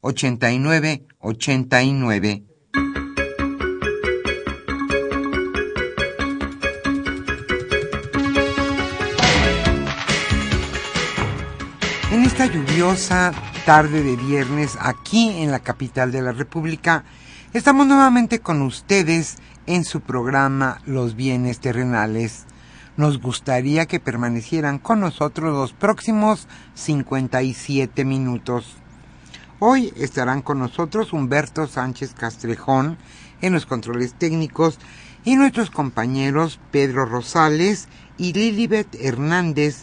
[0.00, 2.44] 89 89.
[12.10, 13.32] En esta lluviosa
[13.66, 17.04] tarde de viernes aquí en la capital de la República,
[17.52, 22.46] estamos nuevamente con ustedes en su programa Los bienes terrenales.
[22.96, 28.76] Nos gustaría que permanecieran con nosotros los próximos 57 minutos.
[29.60, 32.96] Hoy estarán con nosotros Humberto Sánchez Castrejón
[33.40, 34.78] en los controles técnicos
[35.24, 39.82] y nuestros compañeros Pedro Rosales y Lilibet Hernández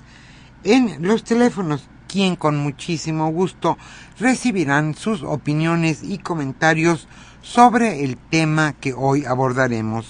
[0.64, 3.78] en los teléfonos, quien con muchísimo gusto
[4.18, 7.10] recibirán sus opiniones y comentarios
[7.42, 10.08] sobre el tema que hoy abordaremos.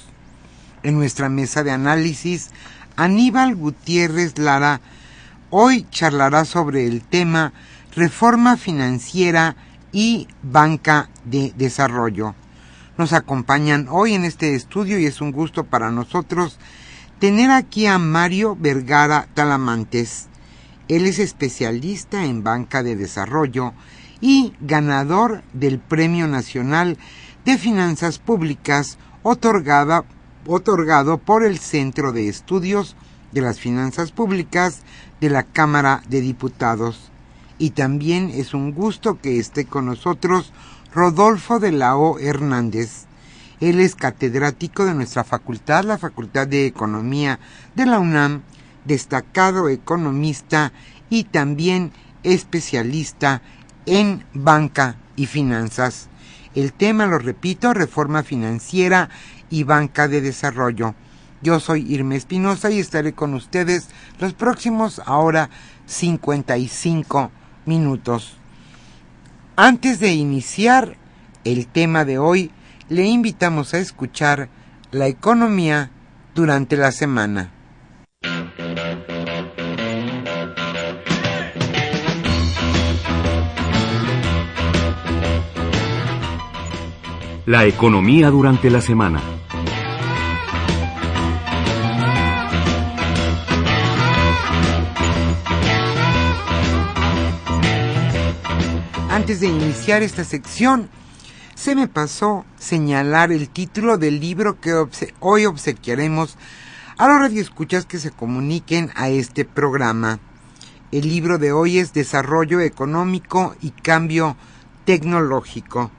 [0.84, 2.52] En nuestra mesa de análisis,
[2.98, 4.80] Aníbal Gutiérrez Lara
[5.50, 7.52] hoy charlará sobre el tema
[7.95, 9.56] reforma financiera
[9.91, 12.35] y banca de desarrollo.
[12.97, 16.59] Nos acompañan hoy en este estudio y es un gusto para nosotros
[17.19, 20.28] tener aquí a Mario Vergara Talamantes.
[20.89, 23.73] Él es especialista en banca de desarrollo
[24.19, 26.97] y ganador del Premio Nacional
[27.45, 30.03] de Finanzas Públicas otorgada,
[30.45, 32.97] otorgado por el Centro de Estudios
[33.31, 34.81] de las Finanzas Públicas
[35.22, 37.12] de la Cámara de Diputados
[37.58, 40.52] y también es un gusto que esté con nosotros
[40.94, 42.20] Rodolfo de la O.
[42.20, 43.06] Hernández.
[43.60, 47.40] Él es catedrático de nuestra facultad, la Facultad de Economía
[47.76, 48.44] de la UNAM,
[48.84, 50.74] destacado economista
[51.10, 51.92] y también
[52.24, 53.42] especialista
[53.86, 56.10] en banca y finanzas.
[56.54, 59.10] El tema, lo repito, reforma financiera
[59.50, 60.96] y banca de desarrollo.
[61.42, 63.88] Yo soy Irma Espinosa y estaré con ustedes
[64.20, 65.50] los próximos ahora
[65.86, 67.32] 55
[67.66, 68.38] minutos.
[69.56, 70.98] Antes de iniciar
[71.44, 72.52] el tema de hoy,
[72.90, 74.50] le invitamos a escuchar
[74.92, 75.92] la economía
[76.34, 77.52] durante la semana.
[87.46, 89.22] La economía durante la semana.
[99.25, 100.88] Antes de iniciar esta sección,
[101.56, 104.72] se me pasó señalar el título del libro que
[105.19, 106.38] hoy obsequiaremos
[106.96, 110.19] a los radioescuchas que se comuniquen a este programa.
[110.92, 114.38] El libro de hoy es Desarrollo Económico y Cambio
[114.86, 115.89] Tecnológico.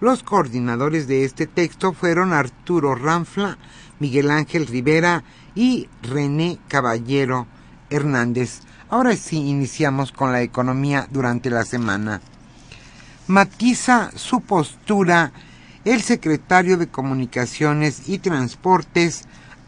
[0.00, 3.58] Los coordinadores de este texto fueron Arturo Ranfla,
[4.00, 5.22] Miguel Ángel Rivera
[5.54, 7.46] y René Caballero
[7.90, 8.62] Hernández.
[8.90, 12.20] Ahora sí iniciamos con la economía durante la semana
[13.32, 15.32] matiza su postura
[15.86, 19.22] el secretario de Comunicaciones y Transportes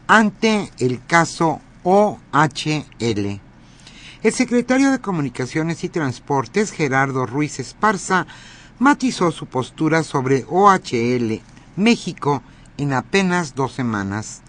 [0.07, 3.41] ante el caso OHL.
[4.23, 8.27] El secretario de Comunicaciones y Transportes, Gerardo Ruiz Esparza,
[8.79, 11.41] matizó su postura sobre OHL
[11.77, 12.43] México
[12.77, 14.43] en apenas dos semanas.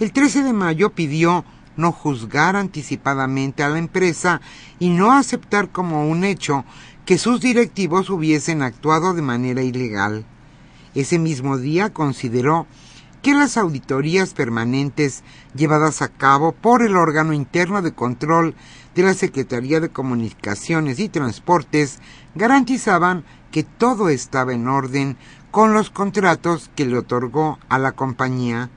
[0.00, 1.44] El 13 de mayo pidió
[1.76, 4.40] no juzgar anticipadamente a la empresa
[4.78, 6.64] y no aceptar como un hecho
[7.04, 10.24] que sus directivos hubiesen actuado de manera ilegal.
[10.94, 12.66] Ese mismo día consideró
[13.22, 15.22] que las auditorías permanentes
[15.54, 18.54] llevadas a cabo por el órgano interno de control
[18.94, 22.00] de la Secretaría de Comunicaciones y Transportes
[22.34, 25.16] garantizaban que todo estaba en orden
[25.50, 28.70] con los contratos que le otorgó a la compañía.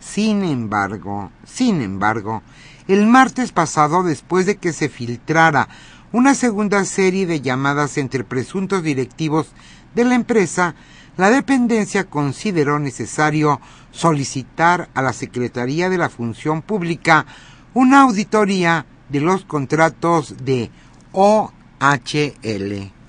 [0.00, 2.42] Sin embargo, sin embargo,
[2.88, 5.68] el martes pasado, después de que se filtrara
[6.12, 9.52] una segunda serie de llamadas entre presuntos directivos
[9.94, 10.74] de la empresa,
[11.16, 13.60] la dependencia consideró necesario
[13.92, 17.26] solicitar a la Secretaría de la Función Pública
[17.74, 20.70] una auditoría de los contratos de
[21.12, 22.99] OHL.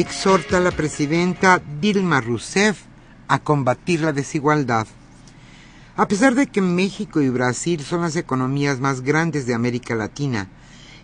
[0.00, 2.84] Exhorta la presidenta Dilma Rousseff
[3.28, 4.86] a combatir la desigualdad.
[5.94, 10.48] A pesar de que México y Brasil son las economías más grandes de América Latina,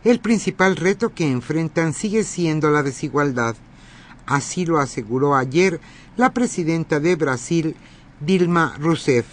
[0.03, 3.55] el principal reto que enfrentan sigue siendo la desigualdad.
[4.25, 5.79] Así lo aseguró ayer
[6.17, 7.77] la presidenta de Brasil,
[8.21, 9.27] Dilma Rousseff,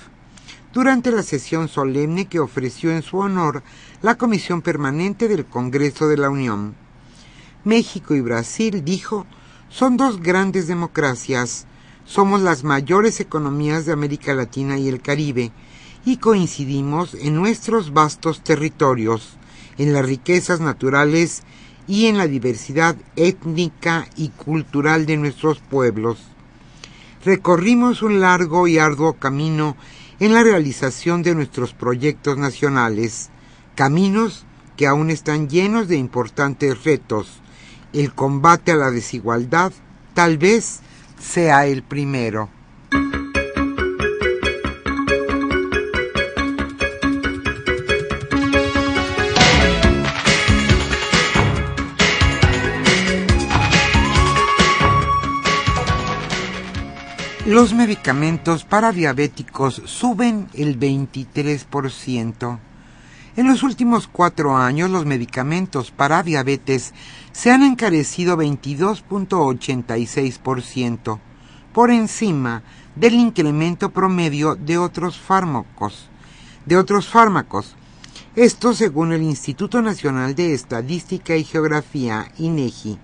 [0.74, 3.64] durante la sesión solemne que ofreció en su honor
[4.02, 6.76] la Comisión Permanente del Congreso de la Unión.
[7.64, 9.26] México y Brasil, dijo,
[9.74, 11.66] son dos grandes democracias,
[12.06, 15.52] somos las mayores economías de América Latina y el Caribe,
[16.06, 19.36] y coincidimos en nuestros vastos territorios,
[19.80, 21.42] en las riquezas naturales
[21.88, 26.20] y en la diversidad étnica y cultural de nuestros pueblos.
[27.26, 29.76] Recorrimos un largo y arduo camino
[30.20, 33.32] en la realización de nuestros proyectos nacionales,
[33.74, 34.46] caminos
[34.78, 37.42] que aún están llenos de importantes retos,
[37.94, 39.72] el combate a la desigualdad
[40.14, 40.82] tal vez
[41.20, 42.50] sea el primero.
[57.46, 62.60] Los medicamentos para diabéticos suben el 23%.
[63.36, 66.94] En los últimos cuatro años los medicamentos para diabetes
[67.32, 71.20] se han encarecido 22.86%,
[71.74, 72.62] por encima
[72.96, 76.12] del incremento promedio de otros fármacos.
[76.68, 77.76] De otros fármacos.
[78.36, 83.00] Esto según el Instituto Nacional de Estadística y Geografía, INEGI.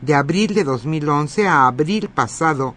[0.00, 2.76] De abril de 2011 a abril pasado,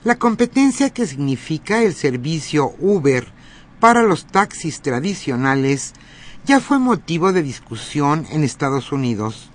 [0.03, 3.31] La competencia que significa el servicio Uber
[3.81, 5.93] para los taxis tradicionales
[6.45, 9.49] ya fue motivo de discusión en Estados Unidos,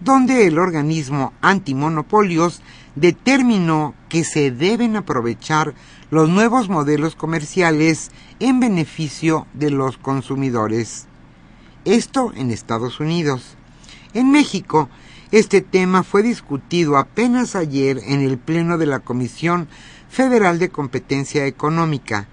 [0.00, 2.60] donde el organismo antimonopolios
[2.96, 5.74] determinó que se deben aprovechar
[6.10, 11.06] los nuevos modelos comerciales en beneficio de los consumidores.
[11.84, 13.54] Esto en Estados Unidos.
[14.12, 14.88] En México,
[15.30, 19.68] este tema fue discutido apenas ayer en el Pleno de la Comisión
[20.10, 22.26] Federal de Competencia Económica,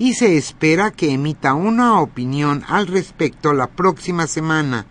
[0.00, 4.86] y se espera que emita una opinión al respecto la próxima semana,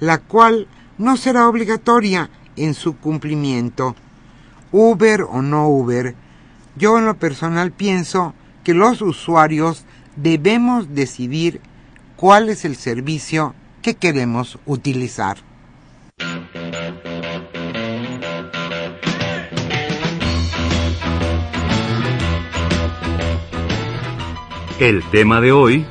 [0.00, 0.66] la cual
[0.98, 3.94] no será obligatoria en su cumplimiento.
[4.72, 6.16] Uber o no Uber,
[6.74, 8.34] yo en lo personal pienso
[8.64, 9.84] que los usuarios
[10.16, 11.60] debemos decidir
[12.16, 15.47] cuál es el servicio que queremos utilizar.
[24.80, 25.84] El tema de hoy...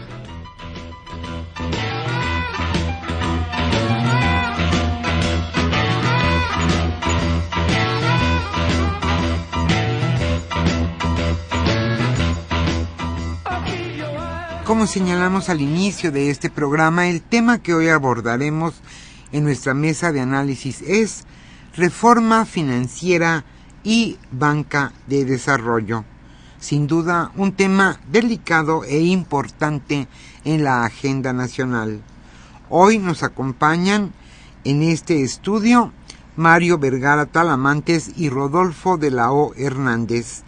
[14.63, 18.75] Como señalamos al inicio de este programa, el tema que hoy abordaremos
[19.33, 21.25] en nuestra mesa de análisis es
[21.75, 23.43] reforma financiera
[23.83, 26.05] y banca de desarrollo.
[26.59, 30.07] Sin duda, un tema delicado e importante
[30.43, 32.01] en la agenda nacional.
[32.69, 34.11] Hoy nos acompañan
[34.63, 35.93] en este estudio
[36.35, 39.53] Mario Vergara Talamantes y Rodolfo de la O.
[39.53, 40.41] Hernández.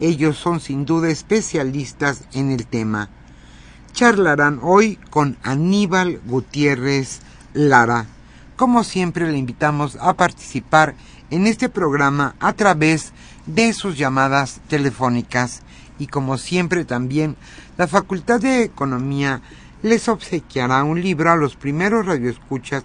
[0.00, 3.08] Ellos son sin duda especialistas en el tema.
[3.92, 7.20] Charlarán hoy con Aníbal Gutiérrez
[7.54, 8.06] Lara.
[8.56, 10.96] Como siempre le invitamos a participar
[11.30, 13.12] en este programa a través
[13.46, 15.62] de sus llamadas telefónicas
[15.98, 17.36] y como siempre también
[17.76, 19.40] la Facultad de Economía
[19.82, 22.84] les obsequiará un libro a los primeros radioescuchas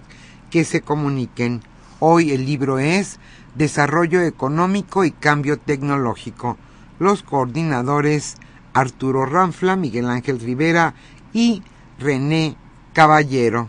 [0.50, 1.62] que se comuniquen.
[2.00, 3.18] Hoy el libro es
[3.54, 6.56] Desarrollo Económico y Cambio Tecnológico.
[6.98, 8.36] Los coordinadores
[8.72, 10.94] Arturo Ranfla, Miguel Ángel Rivera
[11.32, 11.62] y
[11.98, 12.56] René
[12.92, 13.68] Caballero.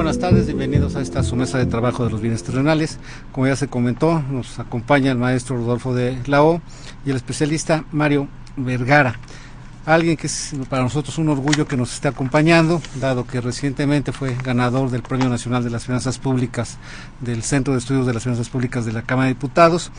[0.00, 2.98] Buenas tardes, bienvenidos a esta su mesa de trabajo de los bienes terrenales.
[3.32, 6.62] Como ya se comentó, nos acompaña el maestro Rodolfo de la O
[7.04, 8.26] y el especialista Mario
[8.56, 9.16] Vergara.
[9.84, 14.34] Alguien que es para nosotros un orgullo que nos esté acompañando, dado que recientemente fue
[14.42, 16.78] ganador del Premio Nacional de las Finanzas Públicas
[17.20, 19.92] del Centro de Estudios de las Finanzas Públicas de la Cámara de Diputados.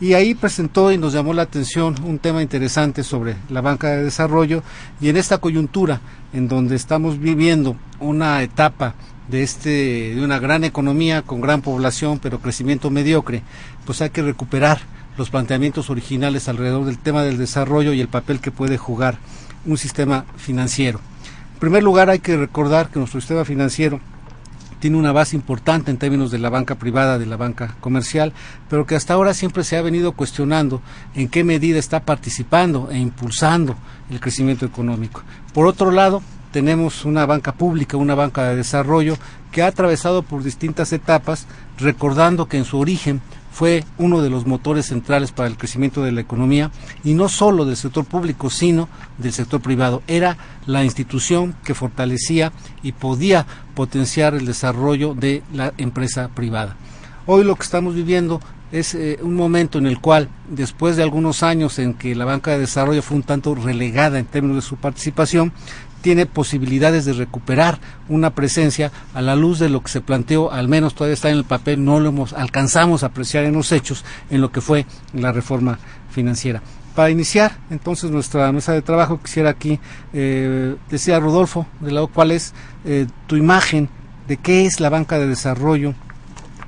[0.00, 4.04] Y ahí presentó y nos llamó la atención un tema interesante sobre la banca de
[4.04, 4.62] desarrollo
[5.00, 6.02] y en esta coyuntura
[6.34, 8.94] en donde estamos viviendo una etapa
[9.28, 13.42] de este de una gran economía con gran población pero crecimiento mediocre
[13.84, 14.80] pues hay que recuperar
[15.16, 19.18] los planteamientos originales alrededor del tema del desarrollo y el papel que puede jugar
[19.64, 21.00] un sistema financiero
[21.54, 24.00] en primer lugar hay que recordar que nuestro sistema financiero
[24.78, 28.32] tiene una base importante en términos de la banca privada, de la banca comercial,
[28.68, 30.82] pero que hasta ahora siempre se ha venido cuestionando
[31.14, 33.76] en qué medida está participando e impulsando
[34.10, 35.22] el crecimiento económico.
[35.54, 36.22] Por otro lado,
[36.56, 39.18] tenemos una banca pública, una banca de desarrollo
[39.52, 41.46] que ha atravesado por distintas etapas,
[41.76, 43.20] recordando que en su origen
[43.52, 46.70] fue uno de los motores centrales para el crecimiento de la economía
[47.04, 50.02] y no solo del sector público, sino del sector privado.
[50.06, 53.44] Era la institución que fortalecía y podía
[53.74, 56.74] potenciar el desarrollo de la empresa privada.
[57.26, 58.40] Hoy lo que estamos viviendo
[58.72, 62.52] es eh, un momento en el cual, después de algunos años en que la banca
[62.52, 65.52] de desarrollo fue un tanto relegada en términos de su participación,
[66.06, 70.68] tiene posibilidades de recuperar una presencia a la luz de lo que se planteó, al
[70.68, 74.04] menos todavía está en el papel, no lo hemos, alcanzamos a apreciar en los hechos
[74.30, 75.80] en lo que fue la reforma
[76.12, 76.62] financiera.
[76.94, 79.80] Para iniciar entonces nuestra mesa de trabajo, quisiera aquí,
[80.12, 83.88] eh, decía Rodolfo, de lado cuál es eh, tu imagen
[84.28, 85.92] de qué es la banca de desarrollo,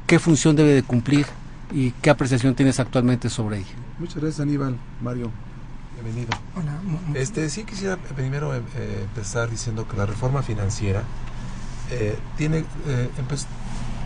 [0.08, 1.26] qué función debe de cumplir
[1.70, 3.76] y qué apreciación tienes actualmente sobre ella.
[4.00, 5.30] Muchas gracias Aníbal, Mario.
[6.00, 6.30] Bienvenido.
[6.54, 6.78] Hola.
[7.14, 8.60] Este, sí quisiera primero eh,
[9.02, 11.02] empezar diciendo que la reforma financiera
[11.90, 13.08] eh, tiene eh,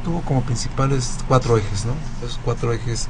[0.03, 1.93] tuvo como principales cuatro ejes, ¿no?
[2.25, 3.09] Esos cuatro ejes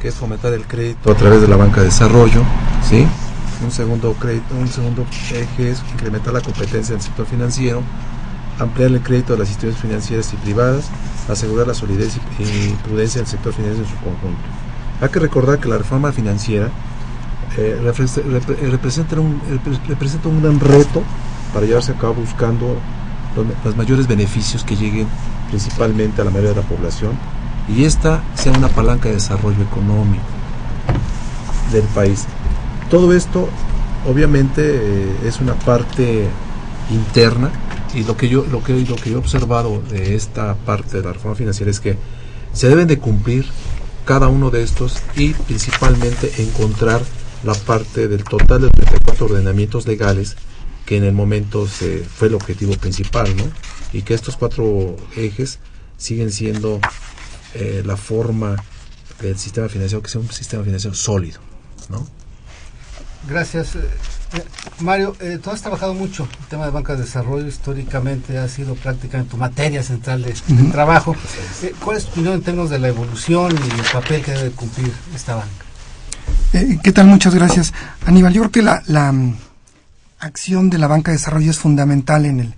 [0.00, 2.42] que es fomentar el crédito a través de la banca de desarrollo,
[2.88, 3.06] ¿sí?
[3.62, 7.82] Un segundo, crédito, un segundo eje es incrementar la competencia del sector financiero,
[8.58, 10.86] ampliar el crédito de las instituciones financieras y privadas,
[11.28, 14.42] asegurar la solidez y prudencia del sector financiero en su conjunto.
[15.02, 16.70] Hay que recordar que la reforma financiera
[17.58, 19.40] eh, representa, un,
[19.88, 21.02] representa un gran reto
[21.52, 22.78] para llevarse a cabo buscando
[23.64, 25.06] los, mayores beneficios que lleguen
[25.48, 27.12] principalmente a la mayoría de la población
[27.68, 30.24] y esta sea una palanca de desarrollo económico
[31.72, 32.24] del país.
[32.90, 33.48] Todo esto
[34.06, 36.26] obviamente eh, es una parte
[36.90, 37.50] interna
[37.94, 41.04] y lo que yo lo que lo que yo he observado de esta parte de
[41.04, 41.96] la reforma financiera es que
[42.52, 43.46] se deben de cumplir
[44.04, 47.02] cada uno de estos y principalmente encontrar
[47.44, 50.36] la parte del total de 34 ordenamientos legales
[50.86, 53.44] que en el momento se, fue el objetivo principal, ¿no?
[53.92, 55.58] Y que estos cuatro ejes
[55.96, 56.80] siguen siendo
[57.54, 58.56] eh, la forma
[59.20, 61.40] del sistema financiero, que sea un sistema financiero sólido,
[61.88, 62.06] ¿no?
[63.28, 63.76] Gracias.
[63.76, 63.80] Eh,
[64.34, 64.44] eh,
[64.80, 69.30] Mario, tú has trabajado mucho el tema de banca de desarrollo, históricamente ha sido prácticamente
[69.30, 70.32] tu materia central de,
[70.72, 71.14] trabajo.
[71.84, 74.92] ¿Cuál es tu opinión en términos de la evolución y el papel que debe cumplir
[75.14, 75.71] esta banca?
[76.82, 77.06] ¿Qué tal?
[77.06, 77.72] Muchas gracias.
[78.04, 79.14] Aníbal, yo creo que la, la
[80.18, 82.54] acción de la banca de desarrollo es fundamental en el,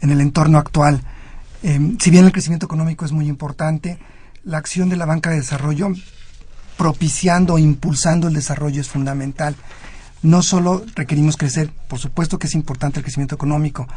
[0.00, 1.02] en el entorno actual.
[1.62, 3.98] Em, si bien el crecimiento económico es muy importante,
[4.44, 5.92] la acción de la banca de desarrollo
[6.76, 9.56] propiciando impulsando el desarrollo es fundamental.
[10.22, 13.88] No solo requerimos crecer, por supuesto que es importante el crecimiento económico,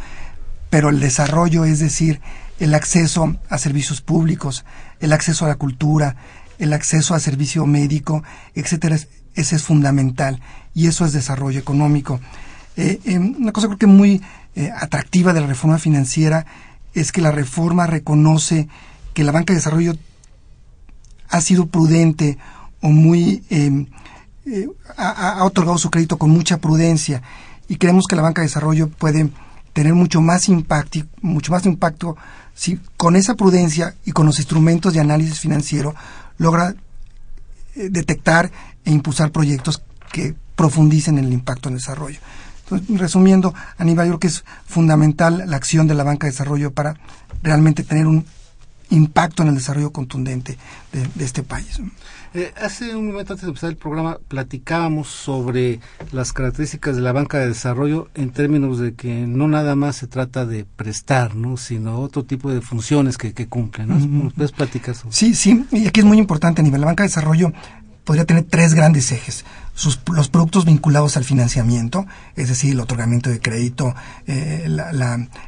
[0.69, 2.21] pero el desarrollo, es decir,
[2.59, 4.65] el acceso a servicios públicos,
[4.99, 6.15] el acceso a la cultura,
[6.61, 8.95] el acceso a servicio médico, etcétera,
[9.33, 10.39] ese es fundamental
[10.75, 12.19] y eso es desarrollo económico.
[12.77, 14.21] Eh, eh, una cosa creo que muy
[14.55, 16.45] eh, atractiva de la reforma financiera
[16.93, 18.67] es que la reforma reconoce
[19.15, 19.95] que la banca de desarrollo
[21.29, 22.37] ha sido prudente
[22.79, 23.87] o muy em,
[24.97, 27.23] ha, otorgado su crédito con mucha prudencia
[27.67, 29.29] y creemos que la banca de desarrollo puede
[29.73, 32.17] tener mucho más impacto mucho más impacto
[32.53, 35.95] si con esa prudencia y con los instrumentos de análisis financiero
[36.41, 36.73] logra
[37.75, 38.51] detectar
[38.83, 42.19] e impulsar proyectos que profundicen en el impacto en el desarrollo
[42.89, 46.95] resumiendo, Aníbal, yo creo que es fundamental la acción de la banca de desarrollo para
[47.43, 48.25] realmente tener un
[48.89, 50.57] impacto en el desarrollo contundente
[50.91, 51.79] de, este país.
[52.33, 55.81] Eh, hace un momento antes de empezar el programa platicábamos sobre
[56.13, 60.07] las características de la banca de desarrollo en términos de que no nada más se
[60.07, 61.57] trata de prestar, ¿no?
[61.57, 63.89] sino otro tipo de funciones que, que cumplen.
[63.89, 64.31] ¿no?
[64.31, 66.79] ¿Puedes platicar Sí, sí, y aquí es muy importante, Aníbal.
[66.79, 67.51] La banca de desarrollo
[68.03, 69.45] podría tener tres grandes ejes.
[69.73, 73.95] Sus, los productos vinculados al financiamiento, es decir, el otorgamiento de crédito,
[74.27, 74.67] eh,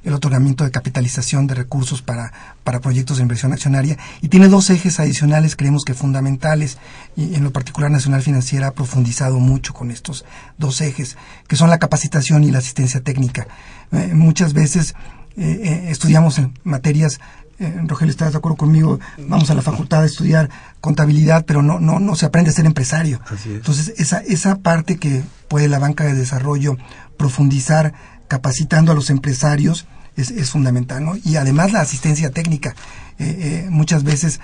[0.03, 2.31] el otorgamiento de capitalización de recursos para,
[2.63, 6.77] para proyectos de inversión accionaria, y tiene dos ejes adicionales, creemos que fundamentales,
[7.17, 10.25] y en lo particular Nacional Financiera ha profundizado mucho con estos
[10.57, 13.47] dos ejes, que son la capacitación y la asistencia técnica.
[13.91, 14.95] Eh, muchas veces
[15.35, 17.19] eh, estudiamos en materias
[17.59, 18.99] eh, Rogelio, ¿estás de acuerdo conmigo?
[19.17, 20.49] Vamos a la facultad a estudiar
[20.81, 23.21] contabilidad, pero no, no, no se aprende a ser empresario.
[23.45, 26.77] Entonces, esa, esa parte que puede la banca de desarrollo
[27.17, 27.93] profundizar
[28.27, 29.85] capacitando a los empresarios
[30.15, 31.13] es, es fundamental, ¿no?
[31.23, 32.75] Y además la asistencia técnica.
[33.19, 34.39] Eh, eh, muchas veces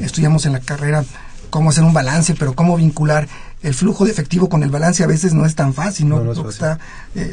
[0.00, 1.04] estudiamos en la carrera
[1.50, 3.28] cómo hacer un balance, pero cómo vincular
[3.62, 6.22] el flujo de efectivo con el balance a veces no es tan fácil, ¿no?
[6.22, 6.78] Lo que está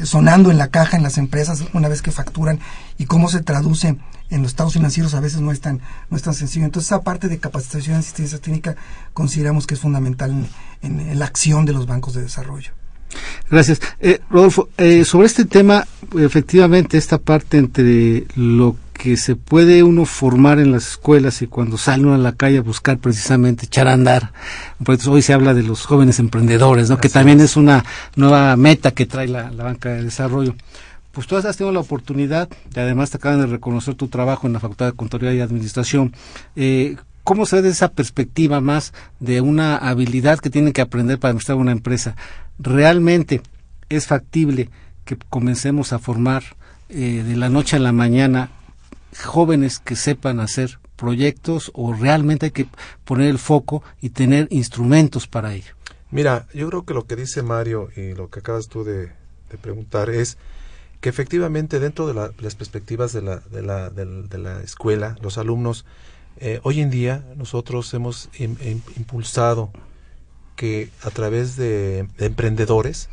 [0.04, 2.60] sonando en la caja en las empresas una vez que facturan
[2.98, 3.96] y cómo se traduce
[4.30, 6.64] en los estados financieros a veces no es tan, no es tan sencillo.
[6.64, 8.76] Entonces, esa parte de capacitación y asistencia técnica
[9.14, 10.48] consideramos que es fundamental
[10.82, 12.72] en, la acción de los bancos de desarrollo.
[13.50, 13.80] Gracias.
[14.00, 15.86] Eh, Rodolfo, eh, sobre este tema,
[16.18, 21.78] efectivamente, esta parte entre lo que se puede uno formar en las escuelas y cuando
[21.78, 24.32] sale uno a la calle a buscar precisamente echar a andar.
[24.84, 26.98] Pues hoy se habla de los jóvenes emprendedores, ¿no?
[26.98, 27.56] que también es.
[27.56, 27.84] una
[28.16, 30.54] nueva meta que trae la banca de desarrollo
[31.18, 34.52] pues tú has tenido la oportunidad, y además te acaban de reconocer tu trabajo en
[34.52, 36.14] la Facultad de Contaduría y Administración.
[36.54, 41.18] Eh, ¿Cómo se ve de esa perspectiva más de una habilidad que tienen que aprender
[41.18, 42.14] para administrar una empresa?
[42.60, 43.42] ¿Realmente
[43.88, 44.70] es factible
[45.04, 46.44] que comencemos a formar
[46.88, 48.50] eh, de la noche a la mañana
[49.24, 52.68] jóvenes que sepan hacer proyectos o realmente hay que
[53.04, 55.74] poner el foco y tener instrumentos para ello?
[56.10, 59.12] Mira, yo creo que lo que dice Mario y lo que acabas tú de
[59.60, 60.38] preguntar es
[61.00, 65.84] que efectivamente dentro de las perspectivas de la, de la, de, la escuela, los alumnos,
[66.38, 69.70] eh, hoy en día nosotros hemos impulsado
[70.56, 73.08] que a través de, emprendedores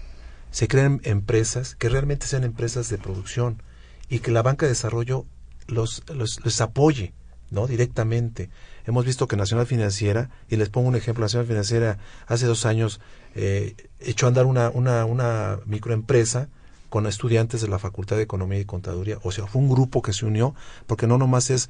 [0.50, 3.62] se creen empresas que realmente sean empresas de producción
[4.10, 5.26] y que la banca de desarrollo
[5.68, 7.14] los, los les apoye
[7.52, 7.68] ¿no?
[7.68, 8.50] Directamente.
[8.86, 11.98] Hemos visto que Nacional Financiera, y les pongo un ejemplo, Nacional Financiera
[12.28, 13.00] hace dos años
[13.34, 16.50] eh, echó a andar una, una, una microempresa
[16.90, 19.18] con estudiantes de la Facultad de Economía y Contaduría.
[19.24, 20.56] O sea, fue un grupo que se unió,
[20.88, 21.70] porque no nomás es,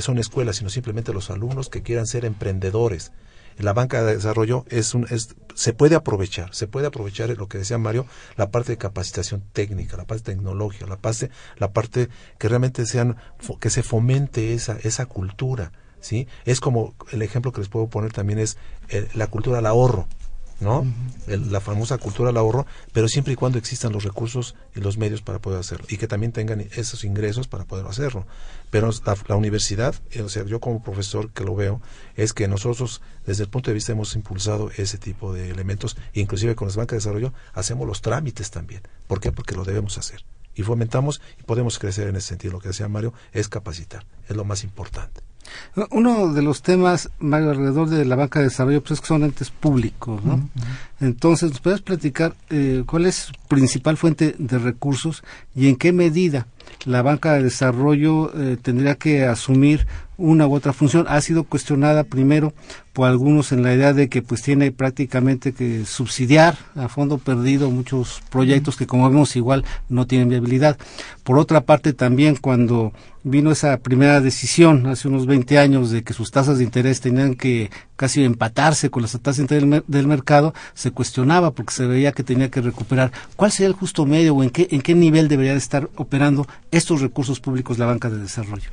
[0.00, 3.12] son escuelas, sino simplemente los alumnos que quieran ser emprendedores
[3.58, 7.58] la banca de desarrollo es un, es, se puede aprovechar, se puede aprovechar lo que
[7.58, 12.48] decía Mario, la parte de capacitación técnica, la parte tecnológica, la parte, la parte que
[12.48, 13.16] realmente sean,
[13.60, 16.28] que se fomente esa, esa cultura, ¿sí?
[16.44, 20.06] Es como el ejemplo que les puedo poner también es eh, la cultura del ahorro.
[20.60, 20.86] ¿No?
[21.26, 25.22] la famosa cultura del ahorro, pero siempre y cuando existan los recursos y los medios
[25.22, 28.26] para poder hacerlo y que también tengan esos ingresos para poder hacerlo.
[28.70, 28.90] Pero
[29.28, 31.80] la, universidad, eh, o sea, yo como profesor que lo veo,
[32.16, 36.54] es que nosotros desde el punto de vista hemos impulsado ese tipo de elementos, inclusive
[36.54, 38.82] con las bancas de desarrollo hacemos los trámites también.
[39.06, 39.32] ¿Por qué?
[39.32, 40.24] Porque lo debemos hacer.
[40.54, 42.54] Y fomentamos y podemos crecer en ese sentido.
[42.54, 45.20] Lo que decía Mario es capacitar, es lo más importante.
[45.90, 49.24] Uno de los temas, Mario, alrededor de la banca de desarrollo, pues es que son
[49.24, 50.48] entes públicos, ¿no?
[51.00, 55.22] Entonces, ¿nos puedes platicar eh, cuál es su principal fuente de recursos
[55.54, 56.46] y en qué medida
[56.84, 59.86] la banca de desarrollo eh, tendría que asumir
[60.18, 61.06] una u otra función.
[61.08, 62.52] Ha sido cuestionada primero
[62.92, 67.70] por algunos en la idea de que pues tiene prácticamente que subsidiar a fondo perdido
[67.70, 70.78] muchos proyectos que como vemos igual no tienen viabilidad.
[71.22, 76.14] Por otra parte también cuando vino esa primera decisión hace unos 20 años de que
[76.14, 80.54] sus tasas de interés tenían que casi empatarse con las tasas de interés del, mercado,
[80.74, 83.10] se cuestionaba porque se veía que tenía que recuperar.
[83.34, 86.46] ¿Cuál sería el justo medio o en qué, en qué nivel debería de estar operando
[86.70, 88.70] estos recursos públicos la banca de desarrollo?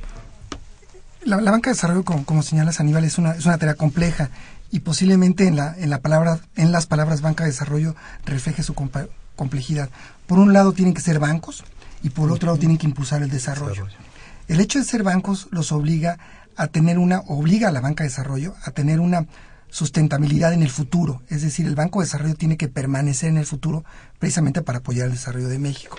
[1.24, 4.30] La, banca de desarrollo, como, como señalas Aníbal, es una, es una tarea compleja
[4.70, 8.74] y posiblemente en, la, en, la palabra, en las palabras banca de desarrollo refleje su
[8.74, 9.88] complejidad.
[10.26, 11.64] Por un lado tienen que ser bancos
[12.02, 13.86] y por otro lado tienen que impulsar el desarrollo.
[14.48, 16.18] El hecho de ser bancos los obliga
[16.56, 19.26] a tener una, obliga a la banca de desarrollo a tener una
[19.70, 21.22] sustentabilidad en el futuro.
[21.28, 23.84] Es decir, el Banco de Desarrollo tiene que permanecer en el futuro
[24.20, 25.98] precisamente para apoyar el desarrollo de México.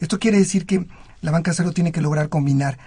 [0.00, 0.86] Esto quiere decir que
[1.20, 2.78] la banca de desarrollo tiene que lograr combinar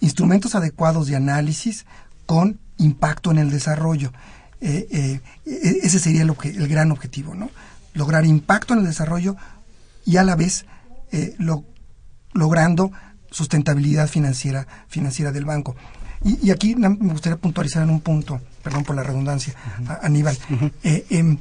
[0.00, 1.86] instrumentos adecuados de análisis
[2.26, 4.12] con impacto en el desarrollo.
[4.60, 7.50] Eh, eh, e-, ese sería el, el, gran objetivo, ¿no?
[7.94, 9.36] Lograr impacto en el desarrollo
[10.04, 10.66] y a la vez
[11.12, 11.36] eh,
[12.32, 12.92] logrando
[13.30, 15.76] sustentabilidad financiera, financiera del banco.
[16.22, 19.54] Y, aquí me gustaría puntualizar en un punto, perdón por la redundancia,
[20.02, 20.36] Aníbal.
[20.82, 21.38] Em,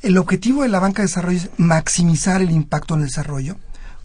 [0.00, 3.56] el objetivo de la banca de desarrollo es maximizar el impacto en el desarrollo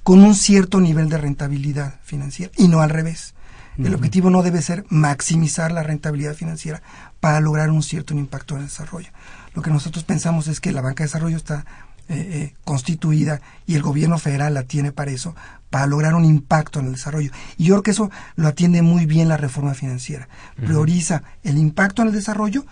[0.03, 3.32] con un cierto nivel de rentabilidad financiera y no al revés.
[3.77, 6.81] El objetivo no debe ser maximizar la rentabilidad financiera
[7.19, 9.09] para lograr un cierto impacto en el desarrollo.
[9.55, 11.65] Lo que nosotros pensamos es que la banca de desarrollo está
[12.09, 15.35] eh, eh, constituida y el gobierno federal la tiene para eso,
[15.69, 17.31] para lograr un impacto en el desarrollo.
[17.57, 20.27] Y yo creo que eso lo atiende muy bien la reforma financiera.
[20.55, 22.65] Prioriza el impacto en el desarrollo,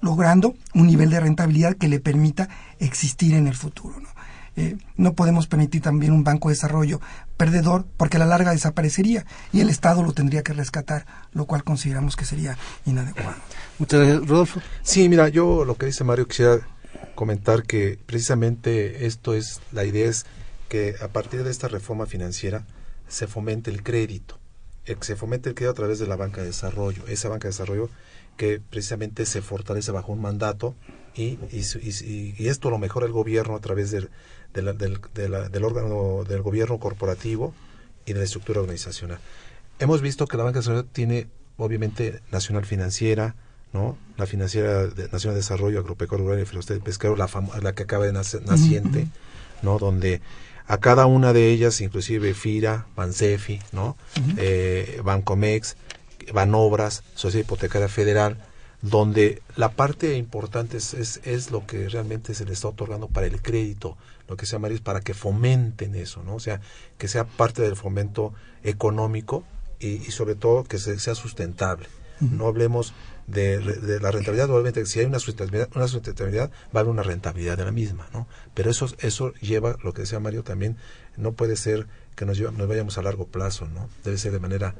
[0.00, 4.00] logrando un nivel de rentabilidad que le permita existir en el futuro.
[4.00, 4.08] ¿no?
[4.56, 7.00] Eh, no podemos permitir también un banco de desarrollo
[7.38, 11.64] perdedor porque a la larga desaparecería y el Estado lo tendría que rescatar, lo cual
[11.64, 13.36] consideramos que sería inadecuado.
[13.78, 14.60] Muchas gracias, Rodolfo.
[14.82, 16.60] Sí, mira, yo lo que dice Mario quisiera
[17.14, 20.26] comentar que precisamente esto es, la idea es
[20.68, 22.64] que a partir de esta reforma financiera
[23.08, 24.38] se fomente el crédito,
[24.84, 27.48] el que se fomente el crédito a través de la banca de desarrollo, esa banca
[27.48, 27.90] de desarrollo
[28.36, 30.74] que precisamente se fortalece bajo un mandato
[31.14, 33.90] y, y, y esto lo mejora el gobierno a través
[34.52, 37.54] del, del, del, órgano del gobierno corporativo
[38.04, 39.18] y de la estructura organizacional.
[39.78, 43.34] Hemos visto que la banca de desarrollo tiene, obviamente, Nacional Financiera,
[43.72, 43.96] ¿no?
[44.16, 47.28] La Financiera de, Nacional de Desarrollo, Agropecuario, Rural y Pescado, la,
[47.60, 49.08] la que acaba de nacer, naciente,
[49.62, 49.78] ¿no?
[49.78, 50.20] Donde
[50.66, 53.96] a cada una de ellas, inclusive FIRA, Bansefi, ¿no?
[54.36, 55.76] eh, Bancomex,
[56.32, 58.38] Banobras, Sociedad Hipotecaria Federal,
[58.80, 63.26] donde la parte importante es, es, es, lo que realmente se le está otorgando para
[63.26, 63.96] el crédito
[64.28, 66.34] lo que se llama es para que fomenten eso, ¿no?
[66.36, 66.60] O sea,
[66.98, 68.32] que sea parte del fomento
[68.62, 69.44] económico
[69.78, 71.88] y, sobre todo que sea sustentable.
[72.20, 72.94] No hablemos
[73.26, 73.60] de,
[74.00, 77.64] la rentabilidad, obviamente si hay una sustentabilidad, una sustentabilidad, va a haber una rentabilidad de
[77.64, 78.28] la misma, ¿no?
[78.54, 80.76] Pero eso, eso lleva, lo que decía Mario también,
[81.16, 83.88] no puede ser que nos, nos vayamos a largo plazo, ¿no?
[84.04, 84.74] Debe ser de manera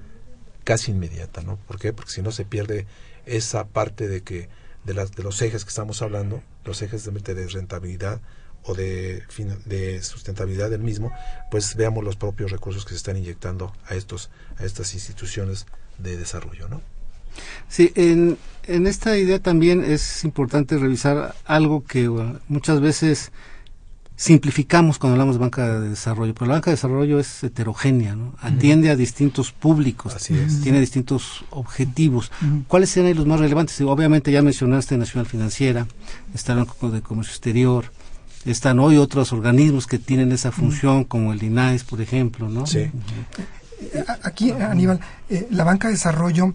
[0.65, 1.57] casi inmediata, ¿no?
[1.57, 1.93] ¿Por qué?
[1.93, 2.87] Porque si no se pierde
[3.27, 4.49] esa parte de que
[4.85, 8.21] de, las, de los ejes que estamos hablando, los ejes de, de rentabilidad,
[8.65, 9.23] o de,
[9.65, 11.13] de sustentabilidad del mismo,
[11.51, 15.67] pues veamos los propios recursos que se están inyectando a estos a estas instituciones
[15.99, 16.81] de desarrollo, ¿no?
[17.69, 22.09] Sí, en, en esta idea también es importante revisar algo que
[22.49, 23.33] muchas veces
[24.17, 28.35] simplificamos cuando hablamos de banca de desarrollo, pero la banca de desarrollo es heterogénea, ¿no?
[28.41, 30.15] atiende a distintos públicos,
[30.63, 32.31] tiene distintos objetivos.
[32.69, 33.81] ¿Cuáles serían los más relevantes?
[33.81, 35.87] Obviamente ya mencionaste Nacional Financiera,
[36.35, 37.87] está el Banco de Comercio Exterior,
[38.45, 42.67] están hoy otros organismos que tienen esa función, como el INAES, por ejemplo, ¿no?
[42.67, 42.91] Sí.
[44.23, 46.53] Aquí, Aníbal, eh, la banca de desarrollo,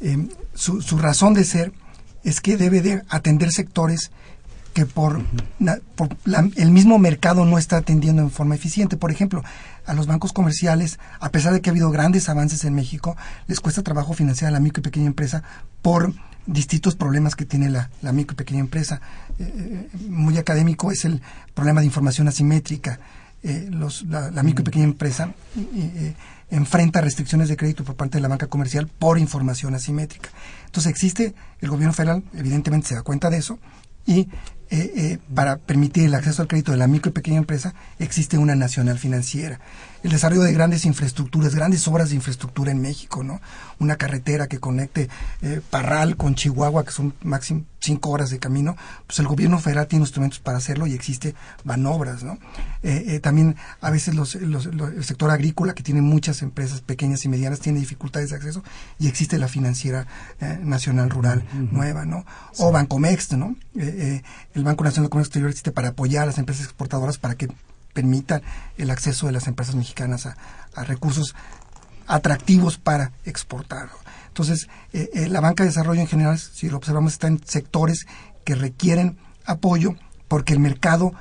[0.00, 1.72] eh, su, su razón de ser
[2.24, 4.10] es que debe de atender sectores
[4.78, 5.20] que por,
[6.56, 8.96] el mismo mercado no está atendiendo en forma eficiente.
[8.96, 9.42] Por ejemplo,
[9.86, 13.16] a los bancos comerciales, a pesar de que ha habido grandes avances en México,
[13.48, 15.42] les cuesta trabajo financiar a la micro y pequeña empresa
[15.82, 16.12] por
[16.48, 19.00] distintos problemas que tiene la, micro y pequeña empresa.
[19.38, 21.22] Eh, eh, muy académico es el
[21.54, 22.98] problema de información asimétrica.
[23.42, 23.70] Eh,
[24.08, 25.32] la, micro y pequeña empresa
[26.50, 30.30] enfrenta restricciones de crédito por parte de la banca comercial por información asimétrica.
[30.66, 33.58] Entonces existe, el gobierno federal evidentemente se da cuenta de eso
[34.06, 34.28] y
[34.70, 38.36] eh, eh, para permitir el acceso al crédito de la micro y pequeña empresa, existe
[38.36, 39.60] una nacional financiera.
[40.02, 43.40] El desarrollo de grandes infraestructuras, grandes obras de infraestructura en México, ¿no?
[43.80, 45.08] Una carretera que conecte
[45.42, 49.86] eh, Parral con Chihuahua, que son máximo cinco horas de camino, pues el gobierno federal
[49.86, 52.38] tiene instrumentos para hacerlo y existe manobras, ¿no?
[53.22, 57.78] también a veces los, el sector agrícola, que tiene muchas empresas pequeñas y medianas, tiene
[57.78, 58.64] dificultades de acceso
[58.98, 60.06] y existe la financiera
[60.62, 62.26] nacional rural nueva, ¿no?
[62.58, 63.54] O Bancomext, ¿no?
[63.74, 67.48] el Banco Nacional de Comercio Exterior existe para apoyar a las empresas exportadoras para que
[67.98, 68.42] permitan
[68.76, 70.36] el acceso de las empresas mexicanas a,
[70.84, 71.34] recursos
[72.06, 73.88] atractivos para exportar.
[74.28, 78.06] Entonces, eh, eh, la banca de desarrollo en general, si lo observamos, está en sectores
[78.44, 79.96] que requieren apoyo
[80.28, 81.12] porque el mercado,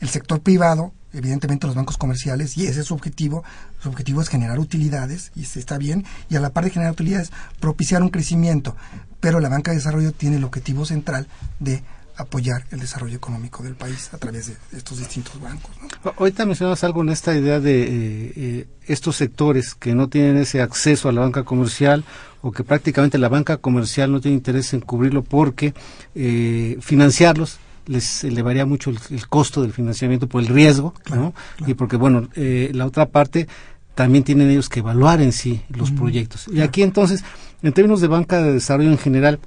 [0.00, 3.44] el sector privado, evidentemente los bancos comerciales, y ese es su objetivo,
[3.82, 6.92] su objetivo es generar utilidades, y se está bien, y a la par de generar
[6.92, 8.74] utilidades, propiciar un crecimiento,
[9.20, 11.28] pero la banca de desarrollo tiene el objetivo central
[11.60, 11.82] de
[12.16, 15.70] apoyar el desarrollo económico del país a través de estos distintos bancos.
[15.82, 16.12] ¿no?
[16.16, 20.62] Ahorita mencionabas algo en esta idea de eh, eh, estos sectores que no tienen ese
[20.62, 22.04] acceso a la banca comercial
[22.42, 25.74] o que prácticamente la banca comercial no tiene interés en cubrirlo porque
[26.14, 31.34] eh, financiarlos les elevaría mucho el, costo del financiamiento por el riesgo, ¿no?
[31.66, 33.46] Y porque, bueno, la otra parte
[33.94, 36.48] también tienen ellos que evaluar en sí los proyectos.
[36.48, 37.24] Y aquí entonces,
[37.62, 39.38] en términos de banca de desarrollo en general,